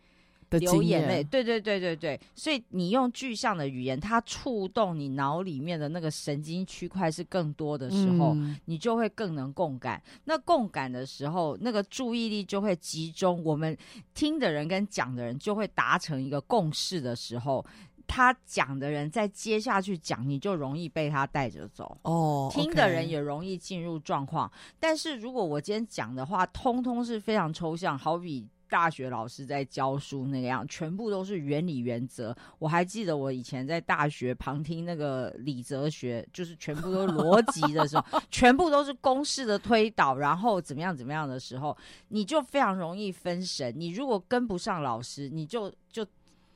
[0.59, 10.03] 流眼泪，对对对对对，所以你用具象的语言，它触动你脑里面的那个神经区块是更多的时候，嗯、你就会更能共感。
[10.24, 13.76] 那共感的时候，那个注意力就会集中，我们
[14.14, 17.64] 听的人跟讲的人就会达成一个共识的时候，
[18.07, 21.96] 他讲的人再接下去讲，你就容易被他带着走。
[22.03, 24.50] 哦，听的人也容易进入状况。
[24.78, 28.46] 但是如果我今天讲的话，通通是非常抽象，好比。
[28.73, 32.35] 大学老师在教书那个样，全部都是原理原则。
[32.59, 41.77] 我还记得我以前在大学旁听那个理哲学，就是全部都是逻辑的时候， 全部都是公式的推导，然后怎么样怎么样的时候，
[42.09, 43.70] 你就非常容易分神。
[43.77, 46.07] 你如果跟不上老师，你就就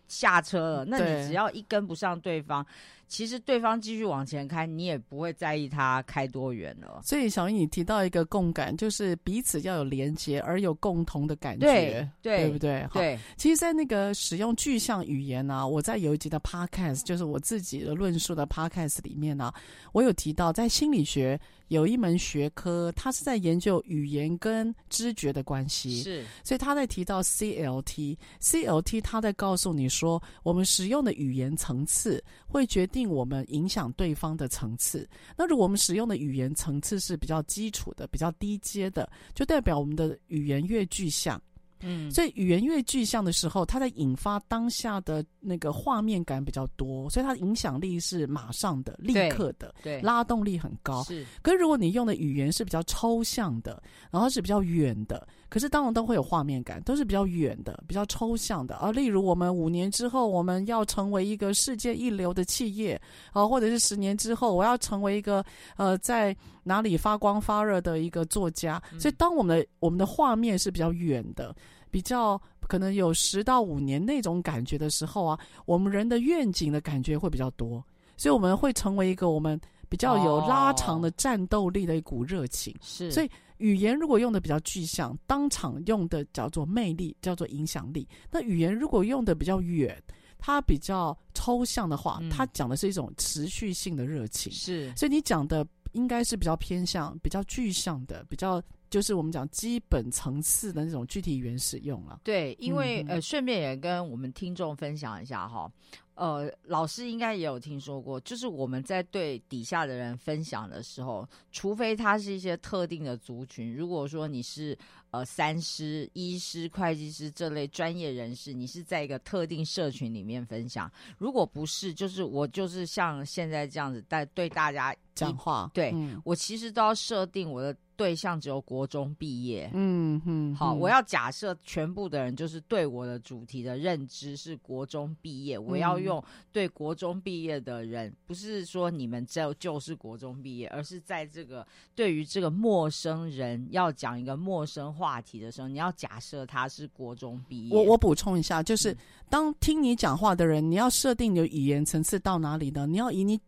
[0.09, 0.85] 下车了。
[0.87, 2.67] 那你只要一跟不上对方。
[3.09, 7.01] 其实对方继续往前开，你也不会在意他开多远了。
[7.05, 12.87] 所以小英，你提到一个共感，就是彼此要有连接而有共同的感觉，对，不对？
[12.93, 13.19] 对。
[13.37, 19.55] 其实，在那个使用具象语言呢、啊，我在有一集的 podcast，就是我自己的论述的 podcast 里面呢、啊，
[19.93, 21.39] 我有提到，在心理学
[21.69, 26.03] 有一门学科，它是在研究语言跟知觉的关系。
[26.03, 26.25] 是。
[26.43, 32.97] 所以他在提到 CLT，CLT，他在告诉你说，我们使用的语言层次会决定。
[32.97, 35.07] 定我们影响对方的层次，
[35.37, 41.39] 那如果我们使用的语言层次是比较基础的、比较低阶的，就代表我们的语言越具象。
[41.81, 51.03] 嗯，所以语言越具象的时候，它在引发当下的那个画面感比较多，所以它的影响力是马上的、立刻的，对，拉动力很高。
[51.05, 58.77] 是，可是如果你用的语言是比较抽象的，然后是比较远的，可是当然都会有画面感，都是比较远的、比较抽象的。
[58.77, 63.01] 而例如我们五年之后我们要成为一个世界一流的企业，
[63.33, 65.45] 啊，或者是十年之后我要成为一个
[65.77, 71.55] 呃在哪里发光发热的一个作家，所以当我们的我们的画面是比较远的。
[71.89, 72.39] 比较
[72.69, 77.83] 可能有十到五年那种感觉的时候啊，我们人的愿景的感觉会比较多，
[78.19, 82.75] 所以我们会成为一个我们比较有拉长的战斗力的一股热情。
[82.83, 88.09] 是，所以语言如果用的比较具象，当场用的叫做魅力，叫做影响力。
[88.31, 90.03] 那语言如果用的比较远，
[90.39, 94.53] 它比较抽象的话，它讲的是一种持续性的热情。
[94.53, 98.63] 是，所以你讲的应该是比较偏向比较具象的，比较。
[98.89, 102.21] 就是我们讲基本层次的那种具体语言使用了。
[102.23, 105.69] 对，因为、嗯、呃，顺便也跟我们听众分享一下哈。
[106.17, 114.77] 呃，老师应该也有听说过，就是我们在对底下的人分享的时候，除非他是一些特定的族群，如果说你是
[115.11, 127.77] 呃三师、医师、会计师这类专业人士，你是在一个特定社群里面分享；如果不是，就是我就是像现在这样子，但对大家讲话，对、嗯、我其实都要设定我的。
[127.97, 136.23] 对象只有国中毕业，嗯嗯，好，我要假设全部的人就是对我的主题的认知是国中毕业，嗯，我要用
[136.53, 147.75] 对国中毕业的人，不是说你们就就是国中毕业，而是在这个对于这个陌生人要讲一个陌生话题的时候，你要假设他是国中毕业。
[147.75, 148.97] 我我补充一下，就是
[149.31, 152.87] 当听你讲话的人，你要设定你的语言层次到哪里呢？
[152.87, 153.41] 你要以你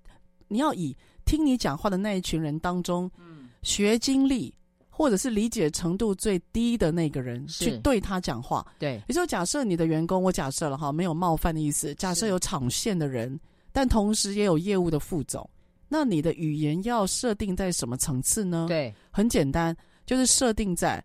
[0.49, 0.96] 你要以
[1.26, 3.38] 听你讲话的那一群人当中，嗯。
[3.63, 4.55] 学经历
[4.89, 11.95] 或者是理解程度最低的那个人去对他讲话，对，也就假设你的员工，我假设了哈，没有冒犯的意思。
[11.95, 13.39] 假设有场线的人，
[13.73, 15.49] 但同时也有业务的副总，
[15.89, 18.67] 那你的语言要设定在什么层次呢？
[18.69, 21.03] 对，很简单，就是设定在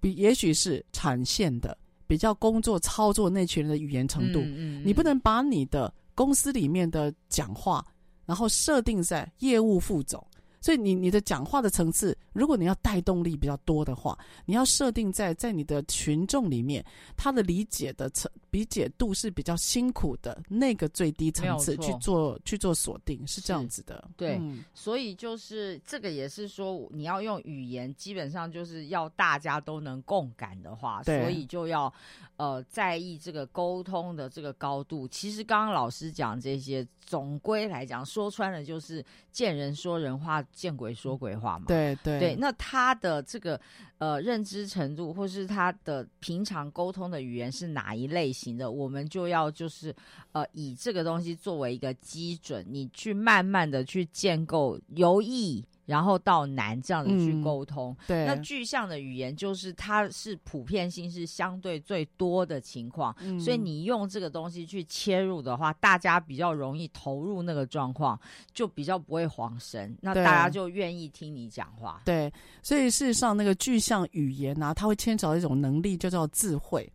[0.00, 1.76] 比也许是产线的
[2.08, 4.40] 比较工作操作那群人的语言程度。
[4.40, 7.84] 嗯嗯，你不能把你的公司里面的讲话，
[8.24, 10.26] 然后设定在业务副总。
[10.66, 16.84] 所以你你的讲话的层次，如果你要带动力比较多的话，你要设定在在你的群众里面，
[17.16, 24.08] 他的理解的层理解度是比较辛苦的那个最低层次去做去做锁定，是这样子的。
[24.16, 31.92] 对、嗯，所以就是这个也是说，你要用语言，基本上就是要大家都能共感的话，所以就要
[32.38, 35.06] 呃在意这个沟通的这个高度。
[35.06, 40.42] 其实刚刚老师讲这些，总归来讲说穿了就是见人说人话。
[40.56, 41.66] 见鬼说鬼话嘛？
[41.68, 43.60] 对对对，那他的这个
[43.98, 49.94] 呃认知程度，或是他的平常沟通的语言是哪一类型的，我们就要就是
[50.32, 55.62] 呃以这个东西作为一个基准，你去慢慢的去建构有意。
[55.86, 58.26] 然后到难这样子去沟通，嗯，对。
[58.26, 68.20] 那具象的语言就是它是普遍性是相对最多的情况，嗯，所以你用这个东西去切入的话，大家比较容易投入那个状况，
[68.52, 72.02] 就比较不会慌神，那大家就愿意听你讲话。
[72.04, 72.30] 对，
[72.62, 76.92] 所以事实上那个具象语言呢，啊，它会牵扯到一种能力，就叫智慧。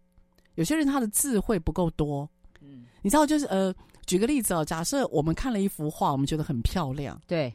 [0.55, 2.29] 有些人他的智慧不够多。
[2.59, 3.73] 嗯，你知道，就是呃，
[4.05, 7.51] 举个例子哦，假设我们看了一幅画，我们觉得很漂亮，对，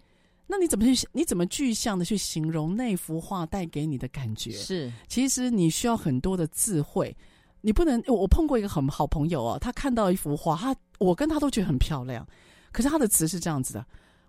[0.46, 1.08] 那你怎么去？
[1.12, 4.52] 你怎么具象的去形容那幅画带给你的感觉？
[4.52, 7.16] 是，其实你需要很多的智慧。
[7.62, 12.24] 你不能，我碰过一个很好朋友哦，他看到一幅画，他我跟他都觉得很漂亮，
[12.70, 13.84] 可是他的词是这样子的：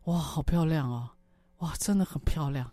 [0.06, 1.08] 哇，好漂亮哦，
[1.60, 2.72] 哇，真的很漂亮。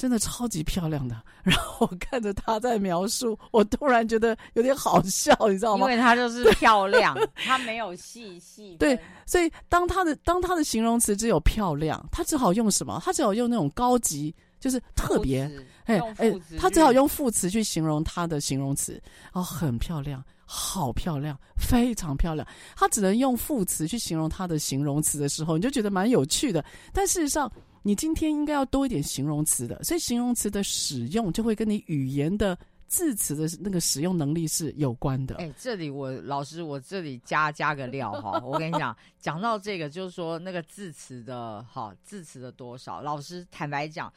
[0.00, 5.84] 真的超级漂亮的，然后我看着他在描述，我突然觉得有点好笑，你知道吗？
[5.84, 8.76] 因为他就是漂亮， 他没有细细。
[8.78, 12.98] 对，所以当他的当他的形容词只有漂亮，他只好用什么？
[13.04, 15.42] 他只好用那种高级，就是特别，
[15.84, 18.98] 哎哎，他只好用副词去形容他的形容词。
[19.34, 22.48] 哦，很漂亮，好漂亮，非常漂亮。
[22.74, 26.64] 他只能用副词去形容他的形容词的时候，你就觉得蛮有趣的。
[26.90, 35.36] 但事实上，你今天应该要多一点形容词的，所以形容词的使用就会跟你语言的字词的那个使用能力是有关的。
[35.36, 44.12] 哎、欸，这里我老师，我这里加加个料哈， 我跟你讲，讲到这个就是说那个字词的哈字词的多少，老师坦白讲，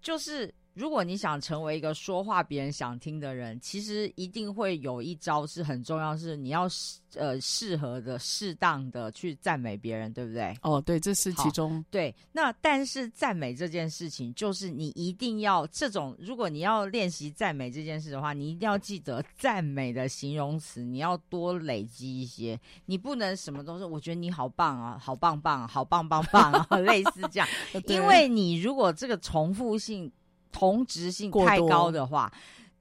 [0.00, 0.52] 就是。
[0.74, 10.56] 如果你想成为一个说话别人想听的人，其实一定会有一招是很重要，是你要适呃适合的、适当的去赞美别人，对不对？
[10.62, 11.84] 哦，对，这是其中。
[11.90, 27.48] 对，那但是赞美这件事情，就是你一定要这种，如果你要练习赞美这件事的话，你一定要记得赞美的形容词，你要多累积一些，你不能什么都是我觉得你好棒啊，好棒棒，好棒棒棒啊，类似这样，
[27.88, 30.10] 因为你如果这个重复性。
[30.52, 32.32] 同质性太高的话，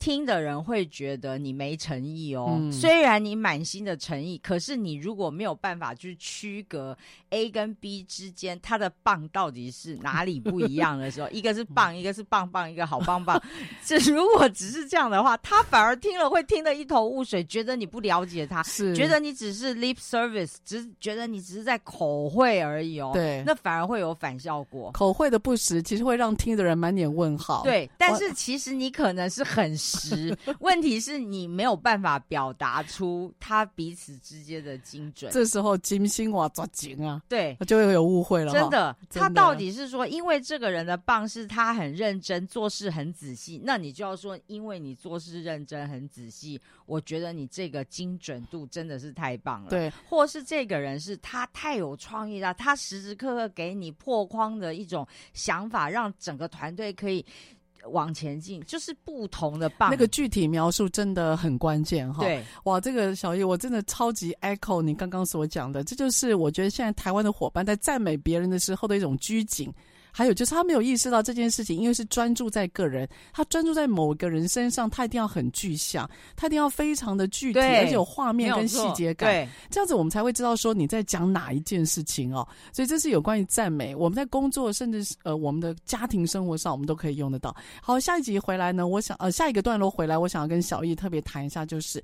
[0.02, 2.58] 听的人会觉得你没诚意哦。
[2.60, 6.98] 嗯、虽然你满心的诚意，可是你如果没有办法去区隔
[7.30, 13.40] A 跟 B 之间它的棒到底是哪里不一样的时候， 一个是棒，一个是棒棒，一个好棒棒。
[13.86, 23.12] 这如果只是这样的话，他反而听了会听得一头雾水，觉得你不了解他，是觉得你只是 lip service，只是觉得你只是在口会而已哦。
[23.14, 24.92] 对，那反而会有反效果。
[24.94, 27.62] 口会的不实，其实会让听的人满脸问号。
[27.64, 29.72] 对，但是其实你可能是很。
[29.98, 38.52] 实 问题是你没有办法表达出他彼此之间的精准，这时候金星哇抓紧啊，对，就会有误会了。
[38.52, 49.70] 真的，他到底是说，因为这个人的棒是他很认真做事很仔细，那你就要说，因为你做事认真很仔细，我觉得你这个精准度真的是太棒了。
[49.70, 57.26] 对，或是这个人是他太有创意了，他时时刻刻给你破框的一种想法，让整个团队可以。
[57.90, 62.24] 往前进就是不同的棒，那个具体描述真的很关键哈。
[62.24, 69.74] 对，哇，这个小叶我真的超级 echo 你刚刚所讲的，这就是我觉得现在台湾的伙伴在赞美别人的时候的一种拘谨。
[70.12, 82.48] 还有就是他没有意识到这件事情，因为是专注在个人，他专注在某个人身上，他一定要很具象，他一定要非常的具体，而且有画面跟细节感，对，这样子我们才会知道说你在讲哪一件事情哦。
[82.74, 87.56] 所以这是有关于赞美，我们在工作甚至是呃我们的家庭生活上，我们都可以用得到。
[87.82, 92.04] 好，下一集回来呢，我想呃下一个段落回来，我想要跟小易特别谈一下，就是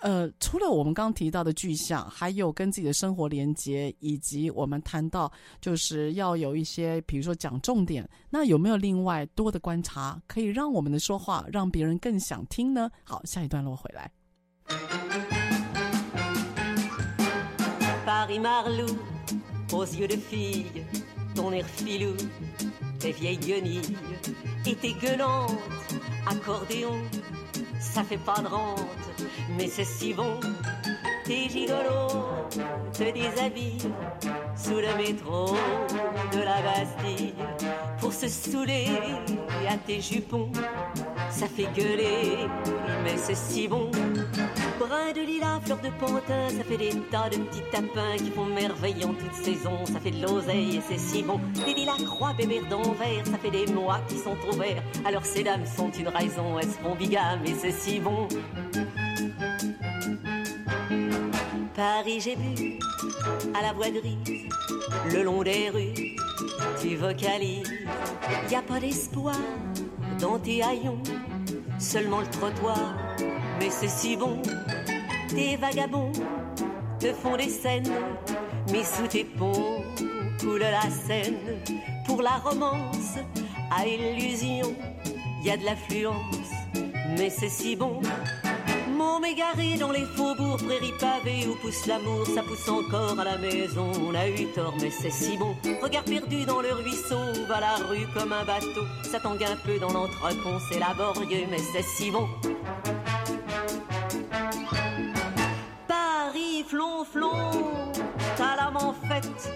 [0.00, 5.30] 呃除了我们刚提到的具象还有跟自己的生活连接以及我们谈到
[5.60, 12.90] 就是要有一些比如说讲重点那有没有另外多的观察可以让我们的说话让别人更想听呢？
[13.02, 14.10] 好下一段落回来。
[27.80, 28.80] ça fait pas de rente,
[29.56, 30.38] mais c'est si bon.
[31.24, 32.26] Tes gigolos
[32.92, 33.92] te déshabillent
[34.56, 35.54] sous le métro
[36.32, 37.34] de la Bastille
[38.00, 38.86] pour se saouler
[39.68, 40.50] à tes jupons.
[41.30, 42.48] Ça fait gueuler,
[43.04, 43.90] mais c'est si bon
[44.78, 48.46] brins de lilas, fleurs de pantin, ça fait des tas de petits tapins qui font
[48.46, 51.40] merveille en toute saison, ça fait de l'oseille et c'est si bon.
[51.66, 55.42] Des lilas croix bébés d'envers, ça fait des mois qui sont au vert, alors ces
[55.42, 58.28] dames sont une raison, elles seront bigames et c'est si bon.
[61.74, 62.78] Paris, j'ai vu
[63.54, 64.48] à la voix grise,
[65.12, 66.16] le long des rues,
[66.80, 67.72] tu vocalises,
[68.50, 69.36] y a pas d'espoir
[70.20, 71.02] dans tes haillons
[71.78, 72.94] seulement le trottoir,
[73.58, 74.40] mais c'est si bon.
[75.28, 76.12] Tes vagabonds
[76.98, 77.92] te font des scènes,
[78.72, 79.82] mais sous tes ponts
[80.40, 81.36] coule la scène.
[82.06, 83.18] Pour la romance,
[83.70, 84.74] à illusion,
[85.42, 86.52] y a de l'affluence,
[87.18, 88.00] mais c'est si bon
[88.98, 93.38] môme mégaré dans les faubourgs, prairies pavées où pousse l'amour, ça pousse encore à la
[93.38, 93.90] maison.
[94.06, 95.54] On a eu tort, mais c'est si bon.
[95.80, 98.84] Regard perdu dans le ruisseau, va la rue comme un bateau.
[99.04, 102.28] Ça tangue un peu dans l'entrepont, c'est laborieux, mais c'est si bon.
[105.86, 107.50] Paris flonflon,
[108.36, 109.48] t'as l'âme en fête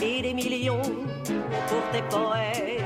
[0.00, 0.82] et des millions
[1.68, 2.82] pour tes poètes.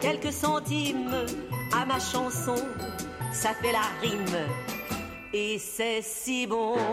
[0.00, 1.26] Quelques centimes
[1.72, 2.56] à ma chanson,
[3.32, 4.79] ça fait la rime
[5.32, 6.76] et c'est si bon.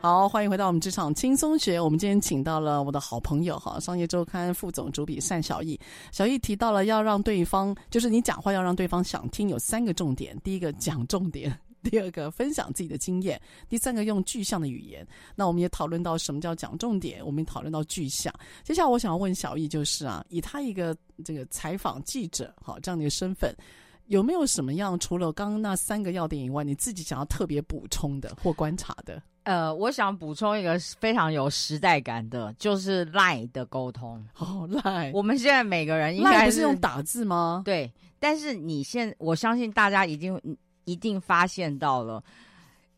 [0.00, 1.80] 好，欢迎回到我们职场轻松学。
[1.80, 5.80] 我们今天请到了我的好朋友哈，商业周刊副总主笔单小艺。
[6.12, 15.06] 小易提到了要让对方，就是你讲话要让对方想听，有三个重点：第一个讲重点，第二个分享自己的经验，第三个用具象的语言。
[15.36, 18.32] 那我们也讨论到什么叫讲重点，我们也讨论到具象。
[18.64, 23.54] 接下来我想要问小易，就是啊，以他一个这个采访记者好这样的一个身份，
[24.06, 29.22] 有没有什么样除了刚刚那三个要点以外，你自己想要特别补充的或观察的？
[29.44, 34.26] 呃，我想补充一个非常有时代感的，就是 LINE 的沟通。
[34.38, 37.60] 哦，LINE，我们现在每个人应该是，不是用打字吗？
[37.62, 40.40] 对，但是你现，我相信大家一定
[40.84, 42.22] 一定发现到了，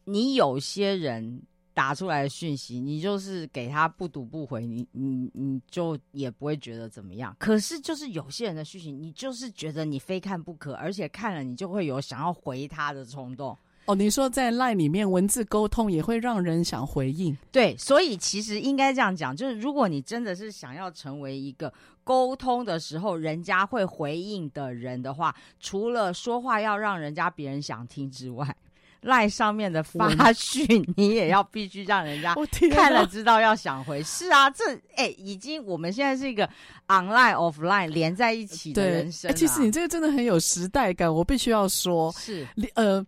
[0.05, 1.43] 你有些人
[1.75, 7.37] 打出来的讯息，你就是给他不读不回，你你你就也不会觉得怎么样。
[7.39, 13.57] 可是就是有些人的讯息，你就是觉得你非看不可，而且看了你就会有想要回他的冲动。
[13.87, 21.73] 哦，你说在 LINE 里面文字沟通也会让人想回应，对，所以其实应该这样讲，就是如果你真的是想要成为一个
[22.03, 28.57] 沟通的时候人家会回应的人的话，除了说话要让人家别人想听之外
[29.03, 30.67] ，LINE 上面的发讯
[30.97, 32.35] 你也要必须让人家
[32.73, 34.03] 看了知道要想回。
[34.03, 34.65] 是啊，这
[34.97, 36.45] 哎，已经我们现在是一个
[36.89, 39.35] online offline 连在一起的人生，啊。
[39.35, 43.07] 其实你这个真的很有时代感，我必须要说，是呃。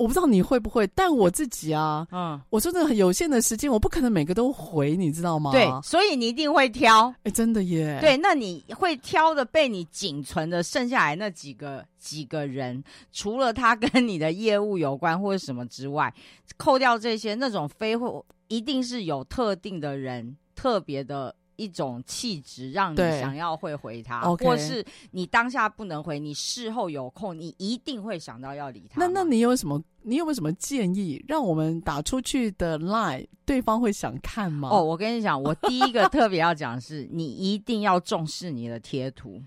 [0.00, 5.52] 我不知道你会不会，但我自己啊，嗯，我真的很有限的时间，我不可能每个都回，你知道吗？
[5.52, 7.14] 对，所以你一定会挑。
[7.24, 7.98] 哎，真的耶。
[8.00, 12.82] 对，那你会挑的被你仅存的剩下来那几个几个人，
[13.12, 16.10] 除了他跟你的业务有关或者什么之外，
[16.56, 18.10] 扣掉这些，那种非会
[18.48, 21.36] 一定是有特定的人，特别的。
[21.60, 28.98] 一种气质让你想要会回他，或是你当下不能回，你事后有空，你一定会想到要理他。
[28.98, 29.82] 那那你有什么？
[30.02, 34.70] 你有没有什么建议，让我们打出去的 line 对方会想看吗？
[34.72, 39.42] 哦，我跟你讲，我第一个特别要讲的是，你一定要重视你的贴图。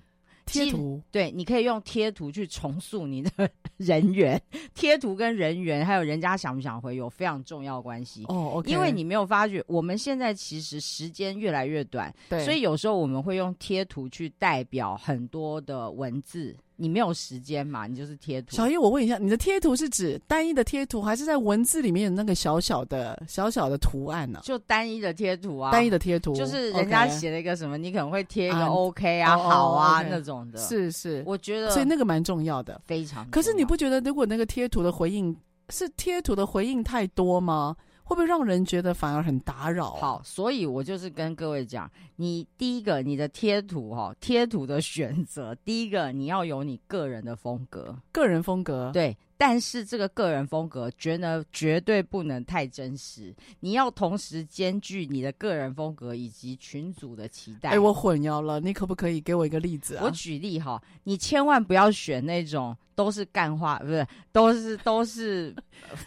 [0.45, 4.41] 贴图对，你可以用贴图去重塑你的人员。
[4.75, 8.61] 贴图跟人员还有人家想不想回有非常重要关系哦。
[8.65, 16.55] 因为你没有发觉，我们现在其实时间越来越短，对，所以有时候我们会用贴图去代表很多的文字。
[16.75, 17.87] 你没有时间嘛？
[17.87, 18.55] 你就是贴图。
[18.55, 24.43] 小叶，我问一下，你的贴图是指单一的贴图，还是在文字里面有那个小小的小小的图案呢、啊？
[24.43, 30.07] 就单一的贴图啊，单一的贴图，就是人家写了一个什么你可能会贴一个 OK 啊，嗯、好啊、oh, okay.
[30.09, 30.59] 那种的。
[30.59, 33.29] 是是，我觉得，所以那个蛮重要的，非常。
[33.29, 35.35] 可是你不觉得，如果那个贴图的回应
[35.69, 37.75] 是贴图的回应太多吗？
[38.13, 39.99] 会不会让人觉得反而很打扰、啊？
[39.99, 49.17] 好，所以我就是跟各位讲，你第一个你的贴图哈，贴图的选择，第一个你要有你个人的风格，个人风格，对。
[49.45, 53.35] 但是这个个人风格，觉得绝对不能太真实。
[53.59, 57.71] 你要同时兼具你的个人风格以及群组的期待。
[57.71, 60.05] 哎，我混淆了，你可不可以给我一个例子啊？
[60.05, 65.53] 我举例哈，你千万不要选那种都是干话，不是，都是都是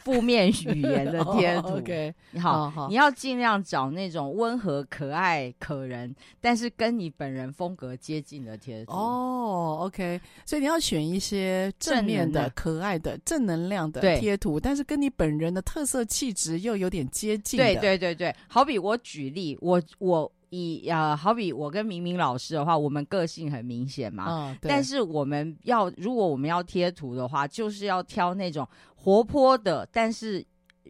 [0.03, 1.77] 负面语言的贴图。
[1.77, 8.93] OK，好，好，你要尽量找那种温和、可爱、可人，但是跟你本人风格接近的贴图。
[8.93, 13.19] 哦，OK，所以你要选一些正面的、可爱的。
[13.27, 17.59] 正能量的贴图，但是跟你本人的特色气质又有点接近。
[17.59, 24.27] 对对对对，好比我举例，我我以啊、呃，好比我跟明明老师的话，我们个性很明显嘛。
[24.29, 24.69] 嗯，对。
[24.69, 30.43] 但是我们要如果我们要贴图的话，就是要挑那种活泼的，但是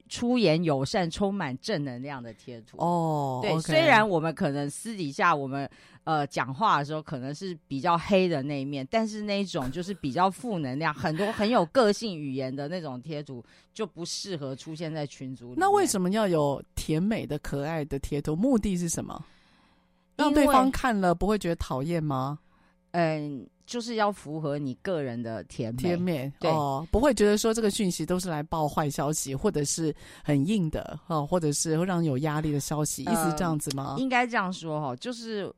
[0.09, 2.77] 出言友善、充满正能量的贴图。
[2.79, 3.53] 哦，对。
[3.53, 5.69] Okay、虽然我们可能私底下我们。
[6.07, 13.45] 呃，讲话的时候可能是比较黑的那一面，但是那种就是比较负能量、很多很有个性语言的那种贴图，
[13.75, 15.55] 就不适合出现在群组里。
[15.59, 18.37] 那为什么要有甜美的、可爱的贴图？
[18.37, 19.21] 目的是什么？
[20.15, 22.39] 让对方看了不会觉得讨厌吗？
[22.93, 25.83] 嗯，就是要符合你个人的甜美。
[25.83, 29.95] 甜美，对，哦，不会觉得说这个讯息都是来报坏消息，或者是
[30.25, 33.97] 很硬的哦，或者是会让你有压力的消息，意思这样子吗？
[33.99, 35.53] 嗯，应该这样说哈，就是。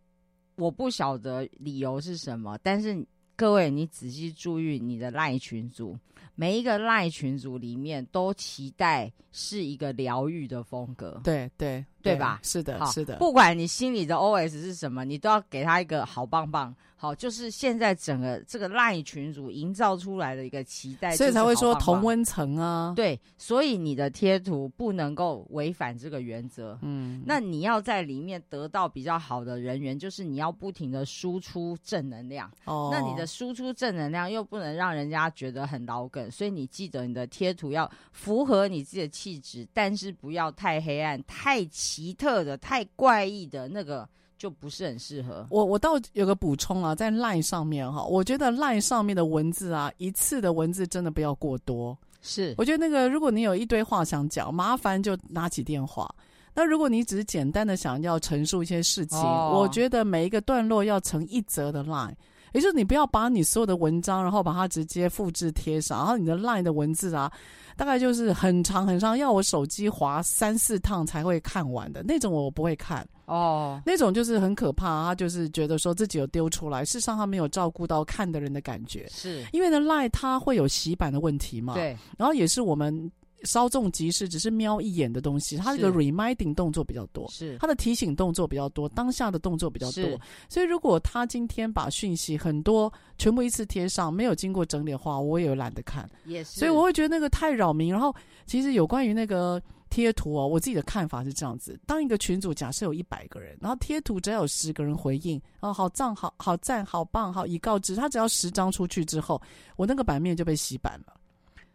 [0.61, 3.07] 我不晓得理由是什么，但是
[3.37, 5.97] 各位，你仔细注意你的赖群组，
[6.35, 11.21] 每一个赖群组里面都期待是一个疗愈的风格。
[11.23, 12.41] 对对对，对吧？
[12.43, 13.17] 是的，是的。
[13.17, 16.75] 不管你心里的 OS 是什么，你都要给他一个好棒棒。
[17.01, 22.93] 好，就是现在整个这个 LINE 群主营造出来的一个期待，所以才会说同温层啊。
[22.97, 26.77] 对，所以你的贴图不能够违反这个原则。
[26.83, 32.51] 嗯，那你要在里面得到比较好的人员，就是你要不停的输出正能量。
[32.65, 44.09] 哦，那你的输出正能量又不能让人家觉得很老梗，所以你记得你的贴图要符合你自己的气质，但是不要太黑暗、太奇特的、太怪异的那个。
[44.39, 45.65] 就不是很适合我。
[45.65, 51.99] 我倒有个补充啊，在 LINE 上面哈，我觉得 LINE 上面的文字啊，一次的文字真的不要过多。
[52.23, 56.09] 是，我觉得那个如果你有一堆话想讲，麻烦就拿起电话。
[56.55, 62.15] 那如果你只是简单的想要陈述一些事情，哦、我觉得每一个段落要成一则的 LINE。
[62.53, 67.31] 也就是你不要把你所有的文章，然后把它直接复制贴上，然后你的 LINE 的文字啊，
[67.77, 73.81] 大概就是很长很长，要我手机滑三四趟才会看完的那种，我不会看哦。
[73.85, 81.75] 那种就是很可怕，他就是觉得说自己有丢出来，事实上他没有照顾到看的人的感觉，是因为呢 LINE 它会有洗版的问题嘛？
[81.75, 83.11] 对，然后也是我们。
[83.45, 97.91] 稍纵即逝，只是瞄一眼的东西，它这个 reminding 动作比较多，是它的提醒动作比较多，当下的动作比较多，所以如果他今天把讯息很多全部一次贴上，没有经过整理的话，我也懒得看，也是，所以我会觉得那个太扰民。
[97.91, 98.15] 然后
[98.47, 109.41] 其实有关于那个贴图哦，我自己的看法是这样子：当一个群组假设有一百个人，然后贴图只要有十个人回应，哦，好赞，好好赞，好棒，好已告知，他只要十张出去之后，
[109.77, 111.15] 我那个版面就被洗版了。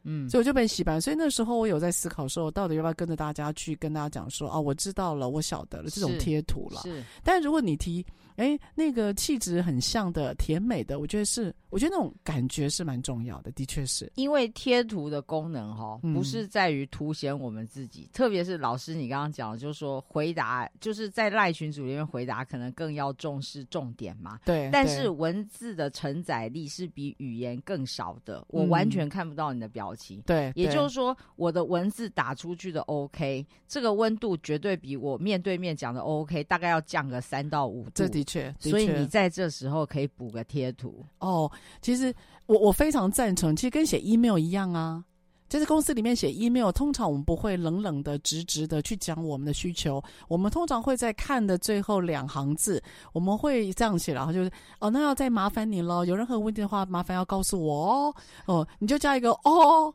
[0.04, 6.82] 嗯，所以我就被洗白，所以那时候我有在思考说，我到底要不要跟着大家去跟大家讲说，啊，我知道了，我晓得了这种贴图了。
[6.84, 8.06] 是，但如果你提。
[8.38, 14.12] 哎，那个气质很像的、甜美的，我觉得是，我觉得那种感觉是蛮重要的，的确是。
[14.16, 24.40] 因为贴图的功能哈、哦，不是在于凸显我们自己，嗯、特别是老师你刚刚讲的，就是说回答，就是在赖群组里面回答，可能更要重视重点嘛。
[24.46, 24.70] 对。
[24.72, 30.20] 但是文字的承载力是比语言更少的，我完全看不到你的表情。
[30.20, 30.52] 嗯、对。
[30.56, 38.04] 也就是说，我的文字打出去的 OK，这个温度绝对比我面对面讲的 OK，大概要降个三到五度。
[38.14, 41.52] 的确，所以你在这时候可以补个贴图哦。
[41.82, 42.14] 其实
[42.46, 45.04] 我我非常赞成，其实跟写 email 一样啊。
[45.50, 54.50] 就是公司里面写 email，通常我们不会冷冷的、直直的去讲我们的需求，我们通常会在看的最后两行字，我们会这样写，然后就是
[54.80, 58.16] 哦，那要再麻烦你了，有任何问题的话，麻烦要告诉我哦。
[58.48, 59.94] 哦，你就加一个哦。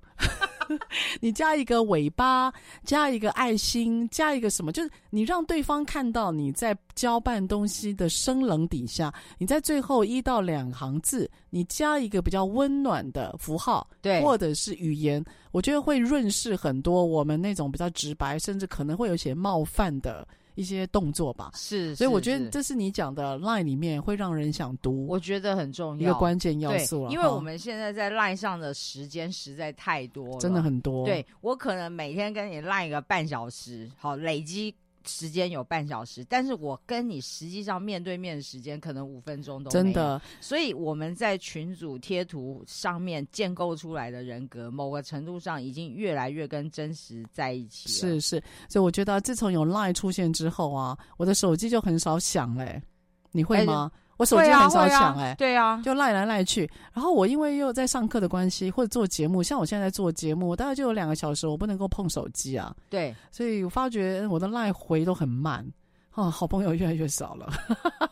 [1.21, 2.53] 你加一个尾巴，
[2.85, 4.73] 加一个爱心，加一个什么？
[4.73, 20.27] 就是你让对方看到你在交办东西的生冷底下，你在最后一到两行字，你加一个比较温暖的符号，对，或者是语言，我觉得会润饰很多我们那种比较直白，甚至可能会有些冒犯的。
[20.59, 27.13] 一些动作吧，是，所以我觉得这是你讲的 LINE 里面会让人想读，我觉得很重要，一个关键要素了。
[27.13, 31.07] 因为我们现在在 LINE 上的时间实在太多了，真的很多。
[31.07, 34.75] 对，我可能每天跟你 LINE 一个半小时，好，累积。
[35.05, 39.85] 时间有半小时，但是我跟你实际上面对面的时间可能五分钟都没有。
[39.85, 47.95] 真的，所以我们在群组贴图上面建构出来的人格，某个程度上已经越来越跟真实在一起了。
[47.95, 52.83] 是是，所以我觉得自从有 Line 出现之后啊，我的手机就很少响嘞、欸。
[53.31, 53.91] 你会吗？
[53.95, 56.71] 欸我手机很少响哎、欸，对啊，就赖来赖去。
[56.93, 62.75] 然后我因为又在上课的关系，或者做节目，像我现在在做节目，我大概就有两个小时，我不能够碰手机啊。
[62.91, 65.67] 对，所以我发觉我的赖回都很慢。
[66.15, 67.49] 哦，好朋友越来越少了。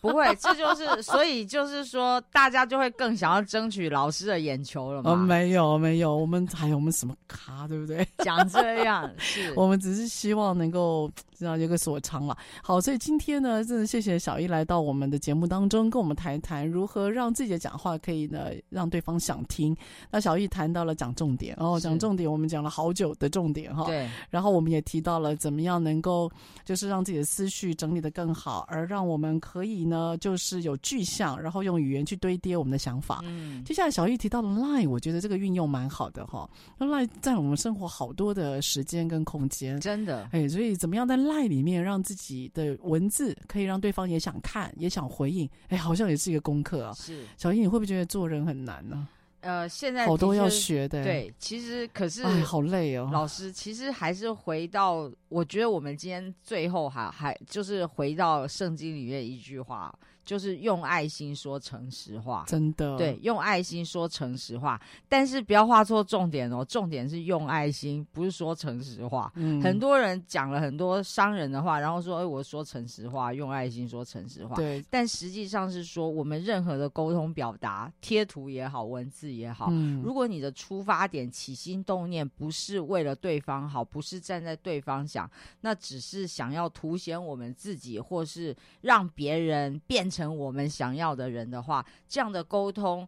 [0.01, 5.11] 不会，这就是所以就是说，大家就会更想要争取老师的眼球了嘛。
[5.11, 8.07] 哦，没有没有，我们还有我们什么咖，对不对？
[8.19, 12.37] 讲这样是， 我们只是希望能够知道有个所长了。
[12.63, 19.77] 好，所以今天呢，真的谢谢小易来到我们的节目当中，跟我们谈一谈如何让自己的讲话可以呢让对方想听。
[20.11, 23.85] 那小易谈到了讲重点，哦，讲重点，我们讲了好久的重点哈。
[23.85, 24.09] 对。
[24.31, 26.31] 然后我们也提到了怎么样能够
[26.65, 27.97] 就是让自己的思绪整理。
[27.97, 33.23] 的更好，而让我们可以呢，就是有具象，然后用语言去堆叠我们的想法。
[33.25, 36.47] 嗯，接下来小易提到了 Line，我觉得这个运用蛮好的哈。
[36.77, 40.29] 那 Line 在我们生活好多的时间跟空间，真的。
[40.31, 45.49] 哎，所以怎么样在 Line 里面让自己的文字可以让对方也想看，也想回应？
[45.69, 46.93] 哎，好像也是一个功课啊。
[46.95, 49.09] 是，小英，你会不会觉得做人很难呢？
[49.41, 53.09] 呃，现在好多要学的，对，其实可是哎，好累哦。
[53.13, 59.97] 老师，其实还是回到，我觉得我们今天最后还还就是回到圣经里面一句话，
[60.27, 69.33] 就是用爱心说诚实话，真的，对，用爱心说诚实话，但是不要画错重点哦，重点是用爱心，不是说诚实话。
[69.37, 93.07] 嗯，很多人讲了很多伤人的话，然后说，哎，我说诚实话，用爱心说诚实话，对，但实际上是说，我们任何的沟通表达，贴图也好，文字也好，嗯，如果你的出发点、起心动念不是为了对方好，不是站在对方想，那只是想要凸显我们自己，或是让别人变成我们想要的人的话，这样的沟通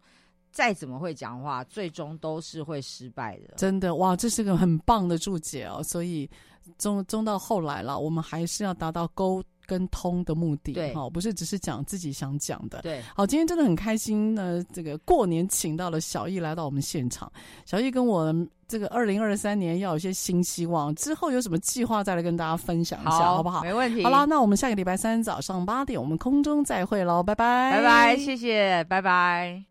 [0.50, 3.54] 再怎么会讲话，最终都是会失败的。
[3.56, 5.82] 真的哇，这是个很棒的注解哦。
[5.82, 6.28] 所以
[6.76, 9.42] 中中到后来了，我们还是要达到沟。
[9.68, 13.02] 跟通的目的，对，好，不是只是讲自己想讲的，对。
[13.14, 14.64] 好，今天真的很开心呢。
[14.72, 17.30] 这个过年请到了小易来到我们现场，
[17.66, 18.34] 小易跟我
[18.68, 23.62] 这个二零二三年要有一些新希望，之后有什么计划再来跟大家分享一下，好，好不好？
[23.62, 24.04] 没问题。
[24.04, 29.64] 好啦，那我们下个礼拜三早上八点，我们空中再会喽，拜拜，拜拜，谢谢，拜拜。